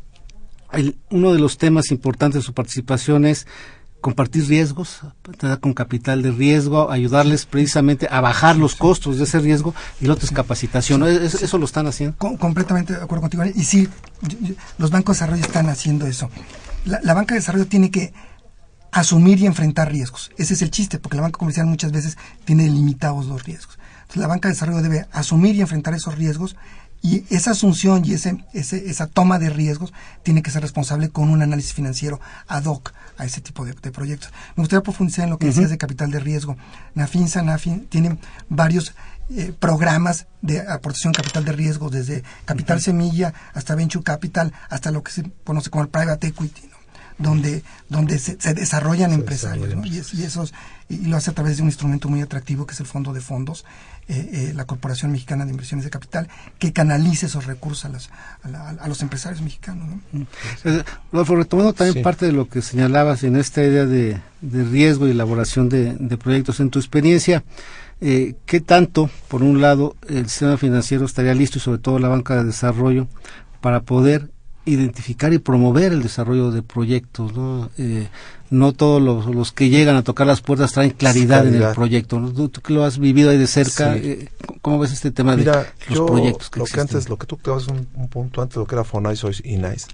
[1.10, 3.47] uno de los temas importantes de su participación es
[4.01, 5.01] compartir riesgos,
[5.60, 10.13] con capital de riesgo, ayudarles precisamente a bajar los costos de ese riesgo y lo
[10.13, 11.03] otro es capacitación.
[11.03, 12.15] ¿Eso, lo están haciendo?
[12.17, 13.43] completamente de acuerdo contigo.
[13.45, 13.89] Y sí,
[14.77, 16.30] los bancos de desarrollo están haciendo eso.
[16.86, 18.13] La, banca de desarrollo tiene que
[18.91, 20.32] asumir y enfrentar riesgos.
[20.38, 23.77] Ese es el chiste, porque la banca comercial muchas veces tiene limitados los riesgos.
[24.01, 26.56] Entonces, la banca de desarrollo debe asumir y enfrentar esos riesgos
[27.01, 31.41] y esa asunción y ese, esa toma de riesgos tiene que ser responsable con un
[31.41, 34.31] análisis financiero ad hoc a ese tipo de, proyectos.
[34.55, 36.57] Me gustaría profundizar en lo que decías de capital de riesgo.
[36.93, 38.93] Nafinsa, Nafin, tienen varios
[39.29, 45.03] eh, programas de aportación capital de riesgo, desde capital semilla hasta venture capital, hasta lo
[45.03, 46.69] que se conoce como el private equity,
[47.17, 49.73] donde, donde se, desarrollan empresarios.
[49.86, 50.53] Y, esos,
[50.88, 53.21] y, lo hace a través de un instrumento muy atractivo que es el fondo de
[53.21, 53.65] fondos,
[54.10, 58.10] eh, eh, la Corporación Mexicana de Inversiones de Capital, que canalice esos recursos
[58.41, 60.00] a, los empresarios mexicanos.
[60.13, 60.26] ¿no?
[61.12, 61.26] Mm.
[61.36, 66.17] retomando también parte de lo que señalabas en esta idea de, riesgo y elaboración de,
[66.17, 67.43] proyectos, en tu experiencia,
[68.00, 72.08] eh, ¿qué tanto, por un lado, el sistema financiero estaría listo y sobre todo la
[72.08, 73.08] banca de desarrollo
[73.60, 74.30] para poder
[74.67, 77.69] identificar y promover el desarrollo de proyectos, ¿no?
[77.77, 78.08] Eh,
[78.49, 82.19] no todos los, que llegan a tocar las puertas traen claridad, en el proyecto.
[82.34, 84.30] Tú, que lo has vivido ahí de cerca, eh,
[84.62, 85.45] ¿cómo ves este tema de
[85.89, 88.65] los proyectos que lo que antes, lo que tú te un, un punto antes, lo
[88.65, 89.88] que era FONAIS hoy INAIS,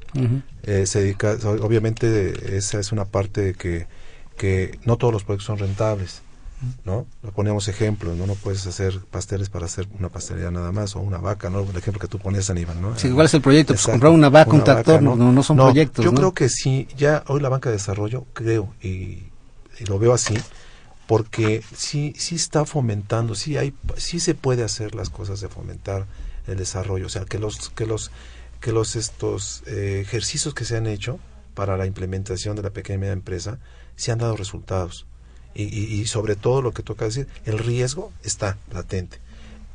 [0.63, 3.87] eh, se dedica, obviamente esa es una parte que,
[4.37, 6.21] que no todos los proyectos son rentables.
[6.85, 7.05] ¿No?
[7.35, 8.27] Poníamos ejemplos, ¿no?
[8.27, 11.61] No puedes hacer pasteles para hacer una pastelería nada más, o una vaca, ¿no?
[11.61, 12.97] El ejemplo que tú ponías, Aníbal, ¿no?
[12.97, 13.73] Sí, ¿cuál es el proyecto?
[13.73, 15.15] Pues comprar una vaca, un tractor, ¿no?
[15.15, 19.23] no, son proyectos, Yo creo que sí, ya hoy la banca de desarrollo, creo, y,
[19.87, 20.35] lo veo así,
[21.07, 26.05] porque sí, sí está fomentando, sí hay, sí se puede hacer las cosas de fomentar
[26.47, 28.11] el desarrollo, o sea, que los, que los,
[28.59, 31.19] que los estos eh, ejercicios que se han hecho
[31.53, 33.59] para la implementación de la pequeña y media empresa,
[33.95, 35.05] se han dado resultados
[35.55, 39.19] y, sobre todo lo que toca decir, el riesgo está latente.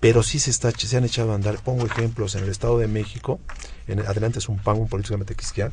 [0.00, 1.58] Pero sí se, está, se han echado a andar.
[1.62, 3.40] Pongo ejemplos en el Estado de México,
[3.86, 5.72] en, adelante es un pan, un políticamente cristiano,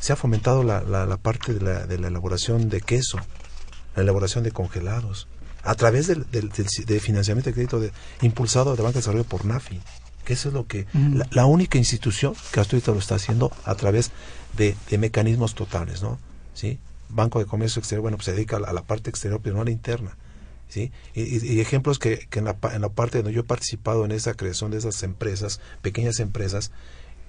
[0.00, 3.18] se ha fomentado la, la, parte de la, de la, elaboración de queso,
[3.94, 5.28] la elaboración de congelados,
[5.62, 9.44] a través del, del, de financiamiento de crédito de, impulsado de Banca de Desarrollo por
[9.44, 9.80] NAFI,
[10.24, 10.86] que eso es lo que,
[11.30, 14.10] la, única institución que hasta ahorita lo está haciendo a través
[14.56, 16.18] de, de mecanismos totales, ¿no?
[16.54, 16.78] ¿Sí?
[17.12, 19.64] Banco de Comercio Exterior, bueno, pues se dedica a la, parte exterior, pero no a
[19.64, 20.16] la interna.
[20.68, 20.90] ¿Sí?
[21.14, 24.32] Y, ejemplos que, que en, la, en, la, parte donde yo he participado en esa
[24.34, 26.72] creación de esas empresas, pequeñas empresas,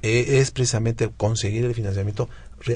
[0.01, 2.29] eh, es precisamente conseguir el financiamiento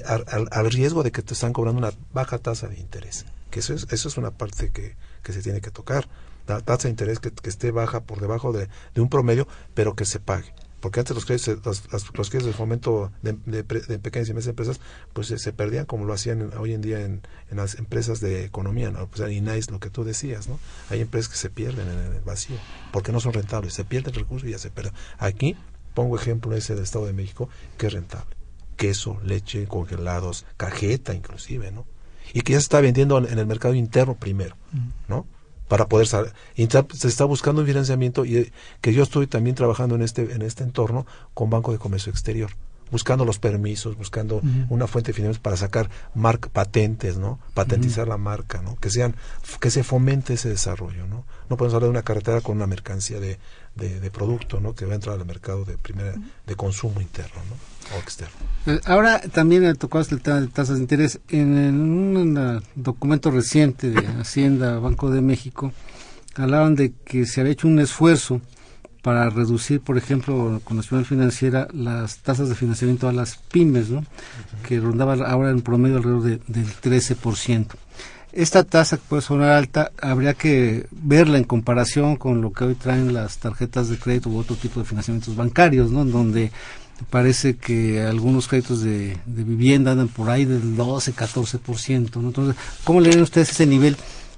[0.06, 3.26] al, riesgo de que te están cobrando una baja tasa de interés.
[3.50, 6.08] Que eso es, eso es una parte que, que se tiene que tocar.
[6.48, 9.96] La tasa de interés que, que esté baja por debajo de, de, un promedio, pero
[9.96, 10.54] que se pague.
[10.80, 14.80] Porque antes los créditos, los, los créditos de fomento de, de, pequeñas y medianas empresas,
[15.14, 18.92] pues se, perdían como lo hacían hoy en día en, en, las empresas de economía,
[18.92, 19.08] ¿no?
[19.08, 20.60] Pues INAIS, lo que tú decías, ¿no?
[20.90, 22.58] Hay empresas que se pierden en el vacío,
[22.92, 24.94] porque no son rentables, se pierden recursos y ya se pierden.
[25.18, 25.56] Aquí,
[25.96, 28.36] pongo ejemplo ese del Estado de México, que es rentable.
[28.76, 31.88] Queso, leche, congelados, cajeta inclusive, ¿no?
[32.34, 34.56] Y que ya se está vendiendo en el mercado interno primero,
[35.08, 35.26] ¿no?
[35.68, 36.34] Para poder salir.
[36.56, 38.52] se está buscando un financiamiento y eh,
[38.82, 42.52] que yo estoy también trabajando en este en este entorno con Banco de Comercio Exterior
[42.92, 47.40] buscando los permisos, buscando una fuente de financiamiento para sacar marca, patentes, ¿no?
[47.54, 48.76] Patentizar la marca, ¿no?
[48.78, 49.16] Que sean,
[49.60, 51.26] que se fomente ese desarrollo, ¿no?
[51.50, 53.38] No podemos hablar de una carretera con una mercancía de,
[53.76, 54.74] de, producto, ¿no?
[54.74, 57.98] Que va a entrar al mercado de primera, de consumo interno, ¿no?
[57.98, 58.36] O externo.
[58.66, 61.20] Eh, ahora también tocó el tema de tasas de interés.
[61.30, 65.72] En, un documento reciente de Hacienda, Banco de México,
[66.36, 68.42] hablaban de que se había hecho un esfuerzo
[69.02, 73.90] para reducir, por ejemplo, con la Nacional Financiera, las tasas de financiamiento a las pymes,
[73.90, 74.04] ¿no?
[74.68, 77.68] que rondaban ahora en promedio alrededor de, del 13%.
[78.34, 82.76] Esta tasa que puede sonar alta, habría que verla en comparación con lo que hoy
[82.76, 86.02] traen las tarjetas de crédito u otro tipo de financiamientos bancarios, ¿no?
[86.04, 86.52] En donde
[87.10, 92.28] parece que algunos créditos de, vivienda andan por ahí del 12, 14%, ¿no?
[92.28, 93.98] Entonces, ¿cómo le ven ustedes ese nivel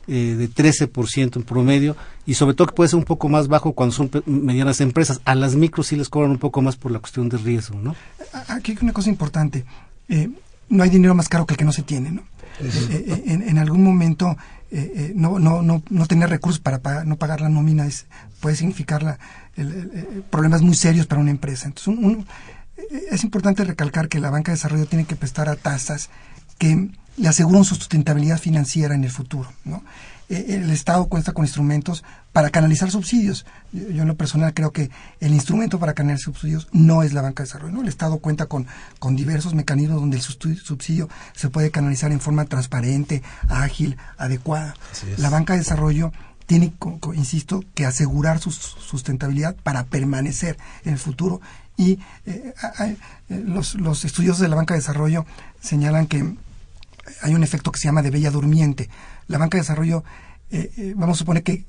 [0.09, 1.95] eh, de 13% en promedio?
[2.25, 5.21] Y sobre todo que puede ser un poco más bajo cuando son medianas empresas.
[5.25, 7.95] A las micros sí les cobran un poco más por la cuestión de riesgo, ¿no?
[8.47, 9.65] Aquí hay una cosa importante.
[10.07, 10.29] Eh,
[10.69, 12.23] no hay dinero más caro que el que no se tiene, ¿no?
[12.59, 14.35] Eh, eh, en, algún momento
[15.15, 18.05] no, no, no, no tener recursos para no pagar la nómina es,
[18.41, 19.17] puede significar la,
[20.29, 21.67] problemas muy serios para una empresa.
[21.67, 22.25] Entonces,
[23.11, 26.09] es importante recalcar que la banca de desarrollo tiene que prestar a tasas
[26.57, 29.51] que le aseguran su sustentabilidad financiera en el futuro.
[29.65, 29.83] ¿no?
[30.29, 33.45] el Estado cuenta con instrumentos para canalizar subsidios.
[33.71, 37.41] Yo, en lo personal creo que el instrumento para canalizar subsidios no es la banca
[37.41, 37.73] de desarrollo.
[37.73, 37.81] ¿no?
[37.81, 38.67] El Estado cuenta con,
[38.99, 44.75] con diversos mecanismos donde el subsidio se puede canalizar en forma transparente, ágil, adecuada.
[45.17, 46.11] La banca de desarrollo
[46.45, 46.73] tiene,
[47.15, 51.41] insisto, que asegurar su sustentabilidad para permanecer en el futuro.
[51.75, 52.97] Y eh, eh,
[53.29, 55.25] los, los estudios de la banca de desarrollo
[55.61, 56.35] señalan que
[57.21, 58.89] hay un efecto que se llama de bella durmiente.
[59.27, 60.03] La banca de desarrollo,
[60.51, 61.65] eh, vamos a suponer que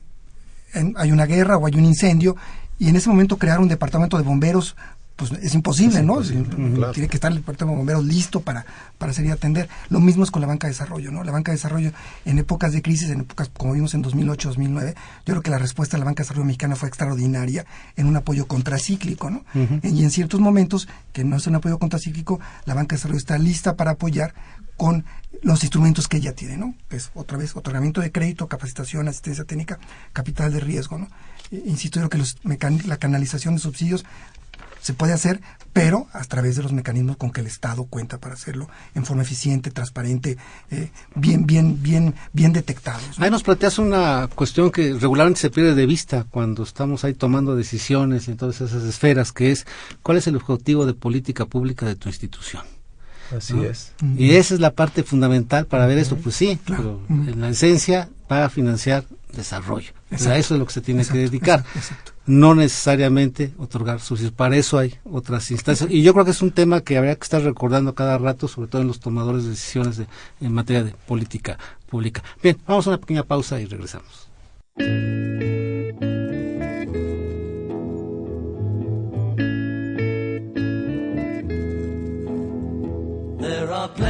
[0.96, 2.37] hay una guerra o hay un incendio
[2.79, 4.76] y en ese momento crear un departamento de bomberos
[5.20, 6.22] pues es imposible, ¿no?
[6.22, 8.64] Tiene que estar el departamento de bomberos listo para,
[8.96, 9.68] para salir a atender.
[9.90, 11.22] Lo mismo es con la banca de desarrollo, ¿no?
[11.24, 11.92] La banca de desarrollo
[12.24, 14.94] en épocas de crisis, en épocas como vimos en 2008, 2009,
[15.26, 18.16] yo creo que la respuesta de la banca de desarrollo mexicana fue extraordinaria en un
[18.16, 19.44] apoyo contracíclico, ¿no?
[19.83, 23.37] Y en ciertos momentos, que no es un apoyo contracíclico, la banca de desarrollo está
[23.37, 24.33] lista para apoyar
[24.81, 25.05] con
[25.43, 26.75] los instrumentos que ella tiene, ¿no?
[26.88, 29.79] Es otra vez otorgamiento de crédito, capacitación, asistencia técnica,
[30.14, 31.07] capital de riesgo, ¿no?
[31.51, 32.38] Insisto, yo que los
[32.87, 34.07] la canalización de subsidios
[34.81, 35.43] se puede hacer,
[35.75, 39.23] pero a través de los mecanismos con que el Estado cuenta para hacerlo en forma
[39.23, 40.38] eficiente, transparente,
[40.71, 43.19] eh, bien, bien, bien, bien detectados.
[43.19, 47.55] Ahí nos planteas una cuestión que regularmente se pierde de vista cuando estamos ahí tomando
[47.55, 49.66] decisiones en todas esas esferas, que es
[50.03, 52.80] cuál es el objetivo de política pública de tu institución.
[53.37, 53.93] Así es.
[54.16, 56.16] Y esa es la parte fundamental para ver esto.
[56.16, 59.93] Pues sí, pero en la esencia va a financiar desarrollo.
[60.12, 61.64] O sea, eso es lo que se tiene que dedicar.
[62.27, 64.33] No necesariamente otorgar subsidios.
[64.33, 65.90] Para eso hay otras instancias.
[65.90, 68.69] Y yo creo que es un tema que habría que estar recordando cada rato, sobre
[68.69, 70.07] todo en los tomadores de decisiones de,
[70.40, 72.23] en materia de política pública.
[72.40, 74.29] Bien, vamos a una pequeña pausa y regresamos.
[83.70, 84.10] are place.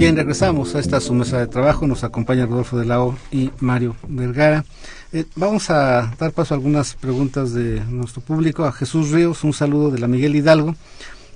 [0.00, 1.86] Bien, regresamos a esta su mesa de trabajo.
[1.86, 4.64] Nos acompaña Rodolfo de Lao y Mario Vergara.
[5.12, 8.64] Eh, vamos a dar paso a algunas preguntas de nuestro público.
[8.64, 10.74] A Jesús Ríos, un saludo de la Miguel Hidalgo.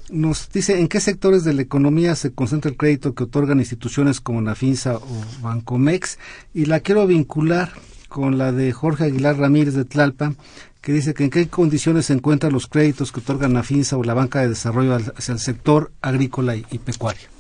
[0.09, 4.23] Nos dice, ¿en qué sectores de la economía se concentra el crédito que otorgan instituciones
[4.23, 6.19] como Nafinsa o Bancomex?
[6.55, 7.71] Y la quiero vincular
[8.09, 10.39] con la de Jorge Aguilar Ramírez de Tlalpan,
[10.81, 14.15] que dice que en qué condiciones se encuentran los créditos que otorgan Nafinsa o la
[14.15, 17.34] banca de desarrollo hacia el sector agrícola y pecuario.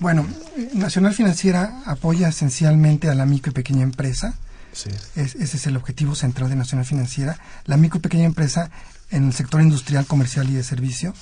[0.00, 0.26] Bueno,
[0.74, 4.34] Nacional Financiera apoya esencialmente a la micro y pequeña empresa.
[4.72, 4.90] Sí.
[5.14, 7.38] Es- ese es el objetivo central de Nacional Financiera.
[7.64, 8.70] La micro y pequeña empresa
[9.10, 11.14] en el sector industrial, comercial y de servicio.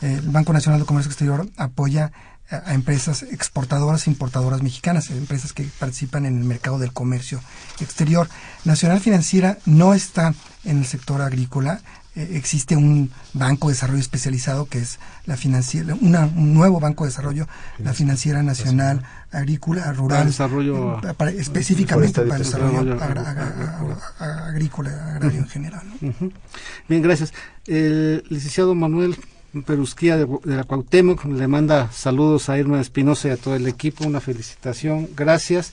[0.00, 2.12] El Banco Nacional de Comercio Exterior apoya
[2.50, 7.40] a, empresas exportadoras e importadoras mexicanas, empresas que participan en el mercado del comercio
[7.80, 8.28] exterior.
[8.64, 11.80] Nacional Financiera no está en el sector agrícola.
[12.14, 17.04] Eh, existe un banco de desarrollo especializado que es la financiera, una- un nuevo banco
[17.04, 17.46] de desarrollo,
[17.78, 23.30] la Financiera Nacional Agrícola Rural, desarrollo, eh, para- específicamente forestal y para el desarrollo agra-
[23.30, 23.78] agra-
[24.18, 25.82] agra- agrícola, agrario en general.
[26.02, 26.08] ¿no?
[26.10, 26.32] Ujú.
[26.86, 27.32] Bien, gracias.
[27.66, 29.16] El licenciado Manuel
[29.64, 33.66] Perusquía de, de la Cuauhtémoc le manda saludos a Irma Espinosa y a todo el
[33.66, 35.72] equipo, una felicitación, gracias.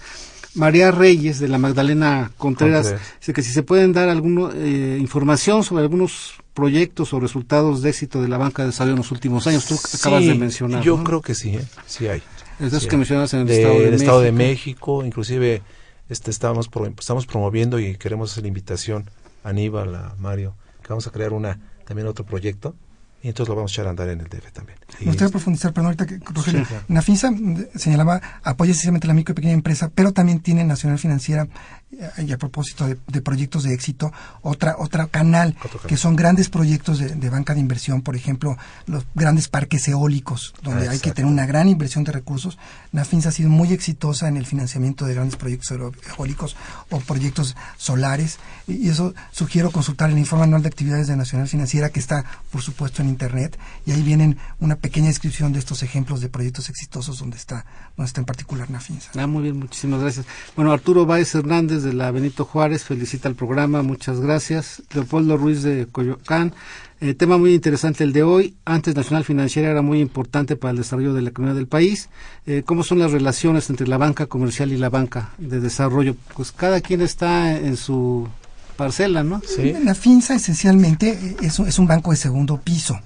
[0.55, 4.53] María Reyes de la Magdalena Contreras dice que si se pueden dar alguna
[4.97, 9.11] información sobre algunos proyectos o resultados de éxito de la banca de desarrollo en los
[9.11, 9.65] últimos años.
[9.65, 10.83] Tú acabas Sí, de mencionar.
[10.83, 11.03] Yo ¿no?
[11.03, 11.63] creo que sí, ¿eh?
[11.85, 12.21] sí hay.
[12.59, 14.97] Es de esos Sí que mencionas en el De- Estado de el Estado de México.
[14.97, 15.61] México, inclusive
[16.09, 19.09] este estamos pro- estamos promoviendo y queremos hacer la invitación
[19.43, 22.75] a Aníbal, a Mario, que vamos a crear una también otro proyecto
[23.23, 24.77] y entonces lo vamos a echar a andar en el DF también.
[24.99, 26.83] Y- Me gustaría profundizar, perdón, ahorita que Rogelio, Sí, claro.
[26.87, 31.47] Nafinsa mm, señalaba apoya esencialmente la micro y pequeña empresa, pero también tiene Nacional Financiera,
[31.91, 34.11] eh, y a propósito de, de proyectos de éxito,
[34.41, 35.87] otra otra canal, Otro canal.
[35.87, 40.53] que son grandes proyectos de, de banca de inversión, por ejemplo, los grandes parques eólicos,
[40.63, 42.57] donde Ah, hay que tener una gran inversión de recursos.
[42.91, 45.71] Nafinsa ha sido muy exitosa en el financiamiento de grandes proyectos
[46.17, 46.55] eólicos
[46.89, 48.37] o proyectos solares,
[48.67, 52.23] y, y eso sugiero consultar el informe anual de actividades de Nacional Financiera, que está,
[52.51, 56.69] por supuesto, en Internet, y ahí vienen una pequeña descripción de estos ejemplos de proyectos
[56.69, 57.65] exitosos donde está,
[57.95, 59.11] donde está en particular Nafinsa.
[59.17, 60.25] Ah, muy bien, muchísimas gracias.
[60.55, 64.81] Bueno, Arturo Báez Hernández de la Benito Juárez felicita el programa, muchas gracias.
[64.93, 66.53] Leopoldo Ruiz de Coyoacán,
[67.01, 68.55] eh, tema muy interesante el de hoy.
[68.65, 72.09] Antes Nacional Financiera era muy importante para el desarrollo de la economía del país.
[72.45, 76.15] Eh, ¿Cómo son las relaciones entre la banca comercial y la banca de desarrollo?
[76.35, 78.27] Pues cada quien está en su
[78.75, 79.41] parcela, ¿no?
[79.45, 79.73] Sí.
[79.83, 82.99] La FINSA esencialmente eh, es, es un banco de segundo piso.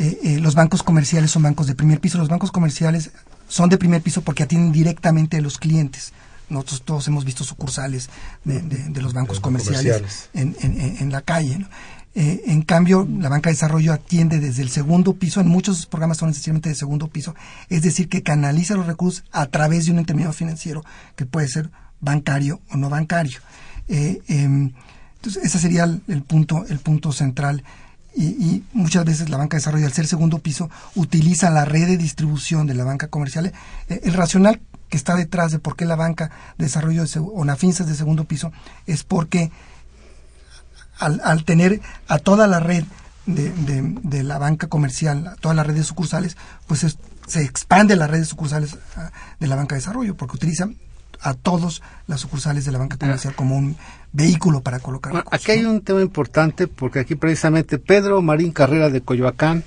[0.00, 2.18] Eh, eh, los bancos comerciales son bancos de primer piso.
[2.18, 3.10] Los bancos comerciales
[3.48, 6.12] son de primer piso porque atienden directamente a los clientes.
[6.48, 8.08] Nosotros todos hemos visto sucursales
[8.44, 10.30] de, de- de los bancos comerciales, comerciales.
[10.34, 11.58] En, en- la calle.
[11.58, 11.68] ¿no?
[12.14, 16.16] Eh, en cambio, la banca de desarrollo atiende desde el segundo piso, en muchos programas
[16.18, 17.34] son esencialmente de segundo piso,
[17.68, 20.84] es decir, que canaliza los recursos a través de un intermediario financiero
[21.16, 21.70] que puede ser
[22.00, 23.40] bancario o no bancario.
[23.88, 24.72] Eh, em,
[25.16, 27.62] entonces, ese sería el, el punto, el punto central.
[28.20, 31.86] Y, y muchas veces la banca de desarrollo, al ser segundo piso, utiliza la red
[31.86, 33.52] de distribución de la banca comercial.
[33.88, 37.44] Eh, el racional que está detrás de por qué la banca de desarrollo de, o
[37.44, 38.50] Nafinsa es de segundo piso
[38.86, 39.52] es porque
[40.98, 42.84] al, al tener a toda la red
[43.26, 48.06] de, de- la banca comercial, a toda la red sucursales, pues es- se expande la
[48.06, 50.68] red de sucursales ah, de la banca de desarrollo, porque utiliza
[51.20, 53.76] a todos las sucursales de la banca comercial como un
[54.12, 58.52] vehículo para colocar Bueno, recursos, aquí hay un tema importante porque aquí precisamente Pedro Marín
[58.52, 59.64] Carrera de Coyoacán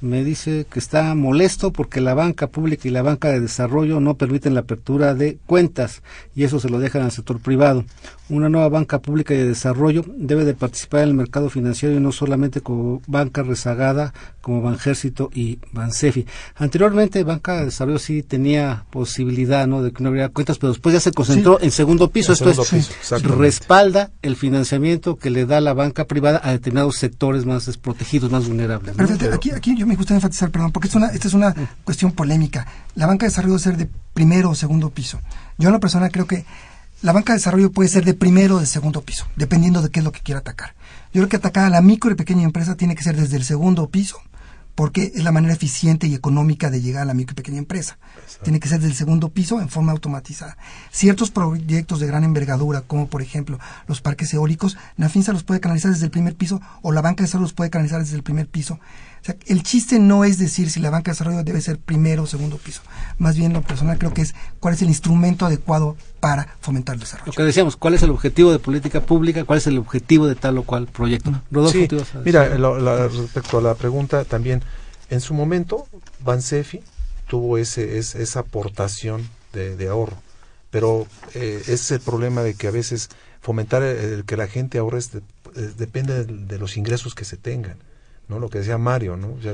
[0.00, 4.14] me dice que está molesto porque la banca pública y la banca de desarrollo no
[4.14, 6.02] permiten la apertura de cuentas
[6.34, 7.84] y eso se lo dejan al sector privado.
[8.28, 12.00] Una nueva banca pública y de desarrollo debe de participar en el mercado financiero y
[12.00, 16.26] no solamente como banca rezagada como Banjército y Bansefi.
[16.56, 19.82] Anteriormente banca de desarrollo sí tenía posibilidad ¿no?
[19.82, 22.32] de que no hubiera cuentas, pero después ya se concentró en segundo piso.
[22.32, 26.50] En Esto segundo es, piso, respalda el financiamiento que le da la banca privada a
[26.50, 28.96] determinados sectores más desprotegidos, más vulnerables.
[28.96, 29.06] ¿no?
[29.06, 31.54] Pero aquí, aquí yo me gustaría enfatizar, perdón, porque es una, esta es una
[31.84, 32.66] cuestión polémica.
[32.96, 35.20] La banca de desarrollo debe ser de primero o segundo piso.
[35.58, 36.44] Yo en lo personal creo que
[37.06, 40.00] la banca de desarrollo puede ser de primero o de segundo piso, dependiendo de qué
[40.00, 40.74] es lo que quiera atacar.
[41.14, 43.44] Yo creo que atacar a la micro y pequeña empresa tiene que ser desde el
[43.44, 44.20] segundo piso,
[44.74, 47.96] porque es la manera eficiente y económica de llegar a la micro y pequeña empresa.
[48.42, 50.58] Tiene que ser del segundo piso en forma automatizada.
[50.90, 55.92] Ciertos proyectos de gran envergadura, como por ejemplo los parques eólicos, Nafinsa los puede canalizar
[55.92, 58.48] desde el primer piso o la banca de desarrollo los puede canalizar desde el primer
[58.48, 58.80] piso.
[59.26, 62.22] O sea, el chiste no es decir si la banca de desarrollo debe ser primero
[62.22, 62.80] o segundo piso.
[63.18, 67.00] Más bien lo personal creo que es cuál es el instrumento adecuado para fomentar el
[67.00, 67.26] desarrollo.
[67.26, 69.42] Lo que decíamos, ¿cuál es el objetivo de política pública?
[69.44, 71.32] ¿Cuál es el objetivo de tal o cual proyecto?
[71.50, 72.24] Rodolfo, Sí, ¿te ibas a decir?
[72.24, 74.62] mira, lo- la- respecto a la pregunta también,
[75.10, 75.88] en su momento,
[76.24, 76.82] Bansefi
[77.26, 80.18] tuvo ese, es- esa aportación de, de ahorro,
[80.70, 83.08] pero eh, ese es el problema de que a veces
[83.40, 85.18] fomentar el, el que la gente ahorre es de-
[85.56, 87.76] eh, depende de, de los ingresos que se tengan,
[88.28, 88.38] ¿no?
[88.38, 89.34] Lo que decía Mario, ¿no?
[89.34, 89.52] O sea,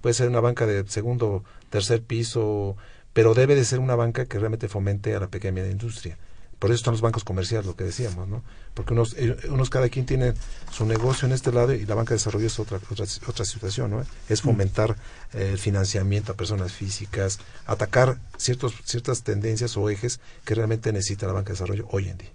[0.00, 2.76] puede ser una banca de segundo, tercer piso,
[3.12, 6.18] pero debe de ser una banca que realmente fomente a la pequeña y media industria.
[6.58, 8.42] Por eso están los bancos comerciales, lo que decíamos, ¿no?
[8.72, 10.34] Porque unos, eh, unos cada quien tiene
[10.72, 13.90] su negocio en este lado y la banca de desarrollo es otra otra, otra situación,
[13.90, 14.04] ¿no?
[14.28, 14.96] Es fomentar
[15.32, 21.26] eh, el financiamiento a personas físicas, atacar ciertos ciertas tendencias o ejes que realmente necesita
[21.26, 22.30] la banca de desarrollo hoy en día.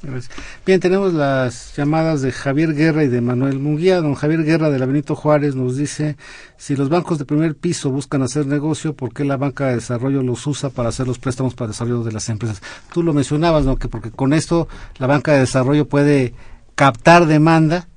[0.00, 0.30] Gracias.
[0.64, 4.00] Bien, tenemos las llamadas de Javier Guerra y de Manuel Munguía.
[4.00, 6.16] Don Javier Guerra de la Benito Juárez nos dice,
[6.56, 10.22] si los bancos de primer piso buscan hacer negocio, ¿por qué la banca de desarrollo
[10.22, 12.62] los usa para hacer los préstamos para el desarrollo de las empresas?
[12.92, 13.76] Tú lo mencionabas, ¿no?
[13.76, 14.68] Que porque con esto
[14.98, 16.32] la banca de desarrollo puede
[16.76, 17.88] captar demanda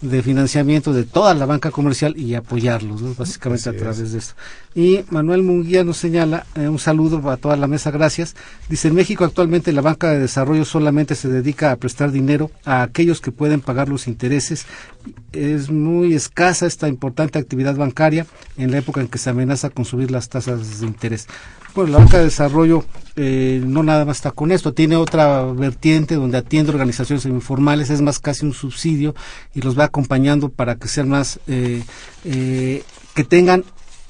[0.00, 3.14] de financiamiento de toda la banca comercial y apoyarlos, ¿no?
[3.14, 4.12] básicamente Así a través es.
[4.12, 4.34] de esto.
[4.78, 8.36] Y Manuel Munguía nos señala, eh, un saludo para toda la mesa, gracias.
[8.68, 12.82] Dice, en México actualmente la banca de desarrollo solamente se dedica a prestar dinero a
[12.82, 14.66] aquellos que pueden pagar los intereses.
[15.32, 18.24] Es muy escasa esta importante actividad bancaria
[18.56, 21.26] en la época en que se amenaza con subir las tasas de interés.
[21.74, 22.84] Bueno, la banca de desarrollo
[23.16, 28.00] eh, no nada más está con esto, tiene otra vertiente donde atiende organizaciones informales, es
[28.00, 29.16] más casi un subsidio
[29.56, 31.82] y los va acompañando para que sean más, eh,
[32.24, 33.64] eh, que tengan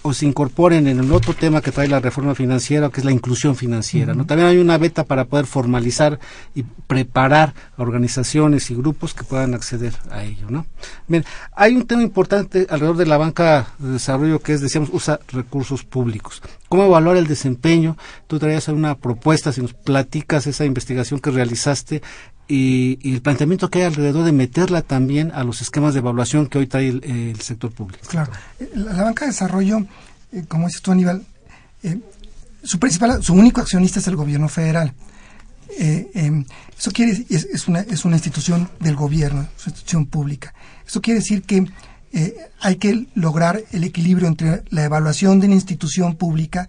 [0.08, 3.12] o se incorporen en el otro tema que trae la reforma financiera, que es la
[3.12, 4.14] inclusión financiera.
[4.14, 4.24] ¿no?
[4.24, 6.18] También hay una beta para poder formalizar
[6.54, 10.46] y preparar a organizaciones y grupos que puedan acceder a ello.
[10.48, 10.66] ¿no?
[11.06, 15.20] Bien, hay un tema importante alrededor de la banca de desarrollo que es, decíamos, usa
[15.30, 16.42] recursos públicos.
[16.68, 17.96] ¿Cómo evaluar el desempeño?
[18.26, 22.02] Tú traías una propuesta, si nos platicas esa investigación que realizaste
[22.48, 26.46] y, y el planteamiento que hay alrededor de meterla también a los esquemas de evaluación
[26.46, 28.02] que hoy trae el, sector público.
[28.08, 28.32] Claro.
[28.74, 29.86] La, banca de desarrollo,
[30.32, 31.24] eh, como dices tú, Aníbal,
[31.82, 31.98] eh,
[32.62, 34.94] su principal, su único accionista es el gobierno federal.
[35.78, 36.44] Eh, eh,
[36.78, 40.54] eso quiere decir- es, es una, es una institución del gobierno, es una institución pública.
[40.86, 41.66] Eso quiere decir que
[42.60, 46.68] hay que lograr el equilibrio entre la evaluación de una institución pública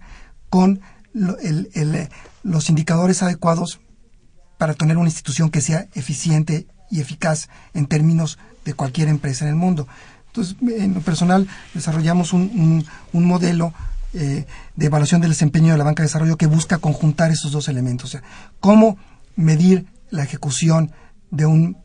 [0.50, 0.80] con
[1.14, 2.08] lo- el- el,
[2.42, 3.80] los indicadores adecuados
[4.60, 9.48] para tener una institución que sea eficiente y eficaz en términos de cualquier empresa en
[9.52, 9.88] el mundo.
[10.26, 12.84] Entonces, en lo personal, desarrollamos un,
[13.14, 13.72] modelo
[14.12, 14.44] eh,
[14.76, 18.10] de evaluación del desempeño de la banca de desarrollo que busca conjuntar esos dos elementos.
[18.10, 18.22] O sea,
[18.60, 18.98] cómo
[19.34, 20.92] medir la ejecución
[21.30, 21.78] de una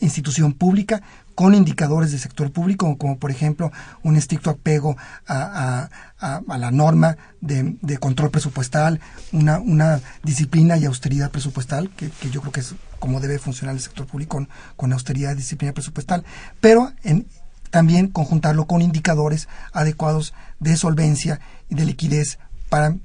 [0.00, 1.02] institución pública
[1.34, 3.72] con indicadores del sector público, como, por ejemplo
[4.02, 5.88] un estricto apego a,
[6.20, 9.00] a- la norma de, de control presupuestal,
[9.32, 13.74] una, una disciplina y austeridad presupuestal, que, que yo creo que es como debe funcionar
[13.74, 16.24] el sector público con, con austeridad y disciplina presupuestal,
[16.60, 17.26] pero en,
[17.70, 22.98] también conjuntarlo con indicadores adecuados de solvencia y de liquidez para eh,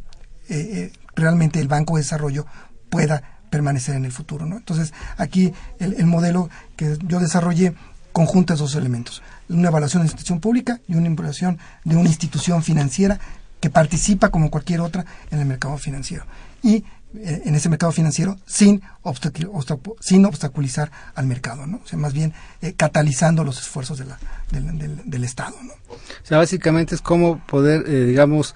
[0.49, 2.45] eh, realmente el Banco de Desarrollo
[2.89, 4.45] pueda permanecer en el futuro.
[4.45, 4.57] ¿no?
[4.57, 7.73] Entonces, aquí el, el modelo que yo desarrollé
[8.17, 9.21] conjunta esos elementos.
[9.47, 13.19] Una evaluación de institución pública y una evaluación de una institución financiera
[13.61, 16.25] que participa como cualquier otra en el mercado financiero.
[16.63, 16.83] Y
[17.15, 21.77] eh, en ese mercado financiero sin, obstacul- obstacu- sin obstaculizar al mercado, ¿no?
[21.83, 25.55] O sea, más bien eh, catalizando los esfuerzos del, Estado.
[25.89, 28.55] O sea, básicamente es cómo poder, eh, digamos,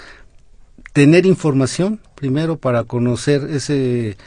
[0.94, 4.18] tener información primero para conocer ese es-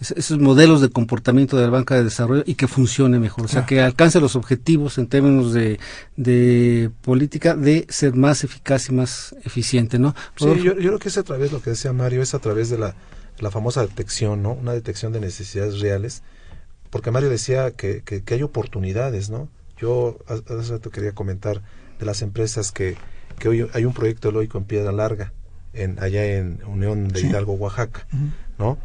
[0.00, 3.64] esos modelos de comportamiento de la banca de desarrollo y que funcione mejor, o sea,
[3.64, 3.66] Claro.
[3.68, 5.78] que alcance los objetivos en términos de,
[6.16, 10.14] de política de ser más eficaz y más eficiente, ¿no?
[10.36, 12.68] Sí, yo, yo creo que es a través, lo que decía Mario, es a través
[12.70, 12.94] de la,
[13.38, 14.52] la famosa detección, ¿no?
[14.52, 16.22] Una detección de necesidades reales.
[16.90, 19.48] Porque Mario decía que, que, que hay oportunidades, ¿no?
[19.78, 21.62] Yo hace rato quería comentar
[21.98, 22.96] de las empresas que,
[23.38, 25.32] que hoy hay un proyecto eloico en Piedra Larga,
[25.72, 27.26] en, allá en Unión de Sí.
[27.26, 28.06] Hidalgo, Oaxaca.
[28.58, 28.78] ¿no?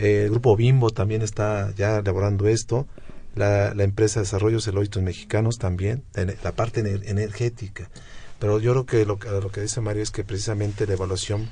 [0.00, 2.86] Eh, el grupo Bimbo también está ya elaborando esto.
[3.34, 7.88] La, la empresa de desarrollos eloitos mexicanos también, en- la parte ener- energética.
[8.38, 11.48] Pero yo creo que lo, que lo que dice Mario es que precisamente la evaluación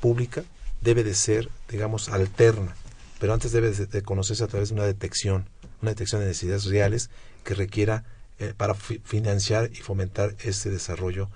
[0.00, 0.42] pública
[0.80, 2.74] debe de ser, digamos, alterna,
[3.20, 5.46] pero antes debe de, conocerse a través de una detección,
[5.80, 7.08] una detección de necesidades reales
[7.44, 8.04] que requiera
[8.40, 11.28] eh, para fi- financiar y fomentar ese desarrollo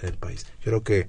[0.00, 0.46] en el país.
[0.64, 1.08] Yo creo que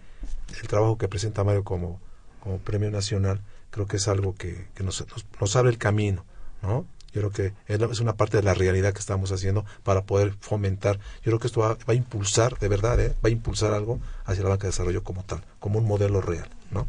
[0.61, 2.01] el trabajo que presenta Mario como,
[2.41, 3.39] como premio nacional,
[3.75, 5.05] creo que es algo que, que nos,
[5.41, 6.23] nos, abre el camino,
[6.63, 6.85] ¿no?
[7.13, 10.97] Yo creo que es una parte de la realidad que estamos haciendo para poder fomentar.
[11.17, 13.13] Yo creo que esto va, va a impulsar, de verdad, ¿eh?
[13.23, 16.47] va a impulsar algo hacia la banca de desarrollo como tal, como un modelo real,
[16.71, 16.87] ¿no?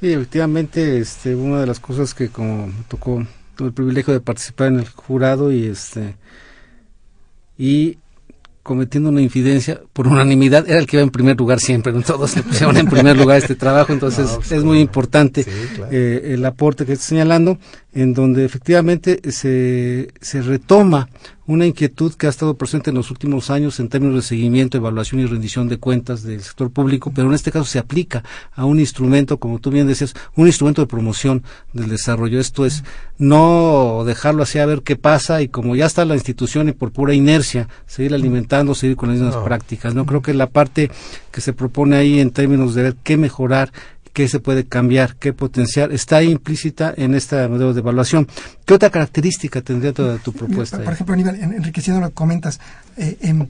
[0.00, 4.20] Sí, efectivamente, este, una de las cosas que como me tocó, tuve el privilegio de
[4.20, 6.16] participar en el jurado y este
[7.56, 7.98] y
[8.62, 12.02] cometiendo una infidencia por unanimidad era el que iba en primer lugar siempre, ¿no?
[12.02, 15.50] todos le pusieron en primer lugar este trabajo, entonces No, pues, es muy importante Sí,
[15.76, 15.90] claro.
[15.92, 17.58] eh, el aporte que está señalando,
[17.92, 21.08] en donde efectivamente se, se retoma
[21.50, 25.20] una inquietud que ha estado presente en los últimos años en términos de seguimiento, evaluación
[25.20, 28.22] y rendición de cuentas del sector público, pero en este caso se aplica
[28.54, 31.42] a un instrumento, como tú bien decías, un instrumento de promoción
[31.72, 32.38] del desarrollo.
[32.38, 32.84] Esto es
[33.18, 36.92] no dejarlo así a ver qué pasa y como ya está la institución y por
[36.92, 39.44] pura inercia, seguir alimentando, seguir con las mismas No.
[39.44, 39.92] prácticas.
[39.92, 40.88] No creo que la parte
[41.32, 43.72] que se propone ahí en términos de ver qué mejorar
[44.12, 48.26] qué se puede cambiar, qué potenciar, está implícita en este modelo de evaluación.
[48.64, 50.78] ¿Qué otra característica tendría toda tu propuesta?
[50.82, 52.60] Por ejemplo, Aníbal, en- enriqueciendo lo que comentas,
[52.96, 53.48] eh, em,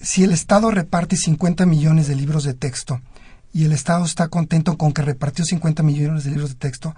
[0.00, 3.00] si el Estado reparte 50 millones de libros de texto
[3.52, 6.94] y el Estado está contento con que repartió 50 millones de libros de texto,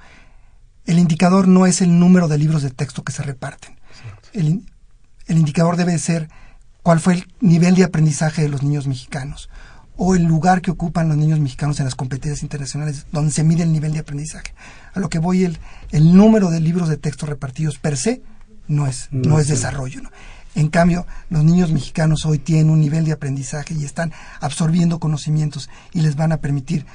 [0.87, 3.77] el indicador no es el número de libros de texto que se reparten.
[4.33, 4.63] El
[5.29, 6.29] indicador debe ser
[6.83, 9.49] cuál fue el nivel de aprendizaje de los niños mexicanos
[10.03, 13.65] o el lugar que ocupan los niños mexicanos en las competencias internacionales donde se mide
[13.65, 14.55] el nivel de aprendizaje.
[14.95, 15.59] A lo que voy, el,
[15.91, 18.23] el número de libros de texto repartidos per se
[18.67, 20.01] no es, no es desarrollo.
[20.01, 20.11] ¿no?
[20.55, 25.69] En cambio, los niños mexicanos hoy tienen un nivel de aprendizaje y están absorbiendo conocimientos
[25.93, 26.87] y les van a permitir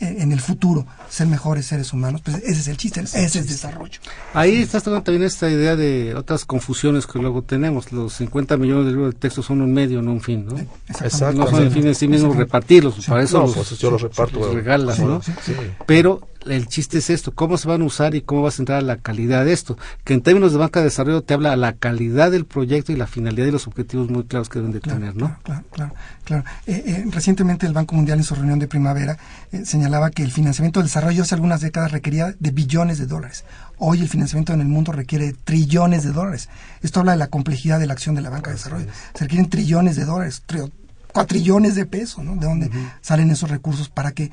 [0.00, 2.20] en el futuro ser mejores seres humanos.
[2.24, 3.98] Pues ese es el chiste, ese es desarrollo.
[4.34, 7.90] Ahí estás tomando también esta idea de otras confusiones que luego tenemos.
[7.92, 10.58] Los 50 millones de libros de texto son un medio, no un fin, ¿no?
[10.88, 11.40] Exacto.
[11.40, 14.02] No son el fin en sí mismo repartirlos, para eso No, los, pues yo los
[14.02, 14.38] reparto.
[14.40, 15.22] los regalas, ¿no?
[15.22, 15.52] Sí, sí.
[15.86, 18.78] Pero el chiste es esto, cómo se van a usar y cómo vas a entrar
[18.78, 19.76] a la calidad de esto.
[20.04, 22.96] Que en términos de banca de desarrollo te habla a la calidad del proyecto y
[22.96, 25.36] la finalidad y los objetivos muy claros que deben de tener, ¿no?
[25.42, 26.44] Claro, claro, claro.
[26.66, 29.18] Eh, eh, recientemente el Banco Mundial en su reunión de primavera
[29.52, 33.44] eh, señalaba que el financiamiento del desarrollo hace algunas décadas requería de billones de dólares.
[33.78, 36.48] Hoy el financiamiento en el mundo requiere de trillones de dólares.
[36.82, 38.86] Esto habla de la complejidad de la acción de la banca de desarrollo.
[39.14, 40.70] Se requieren trillones de dólares, tri-
[41.12, 42.36] cuatrillones de pesos, ¿no?
[42.36, 42.70] De dónde
[43.00, 44.30] salen esos recursos para que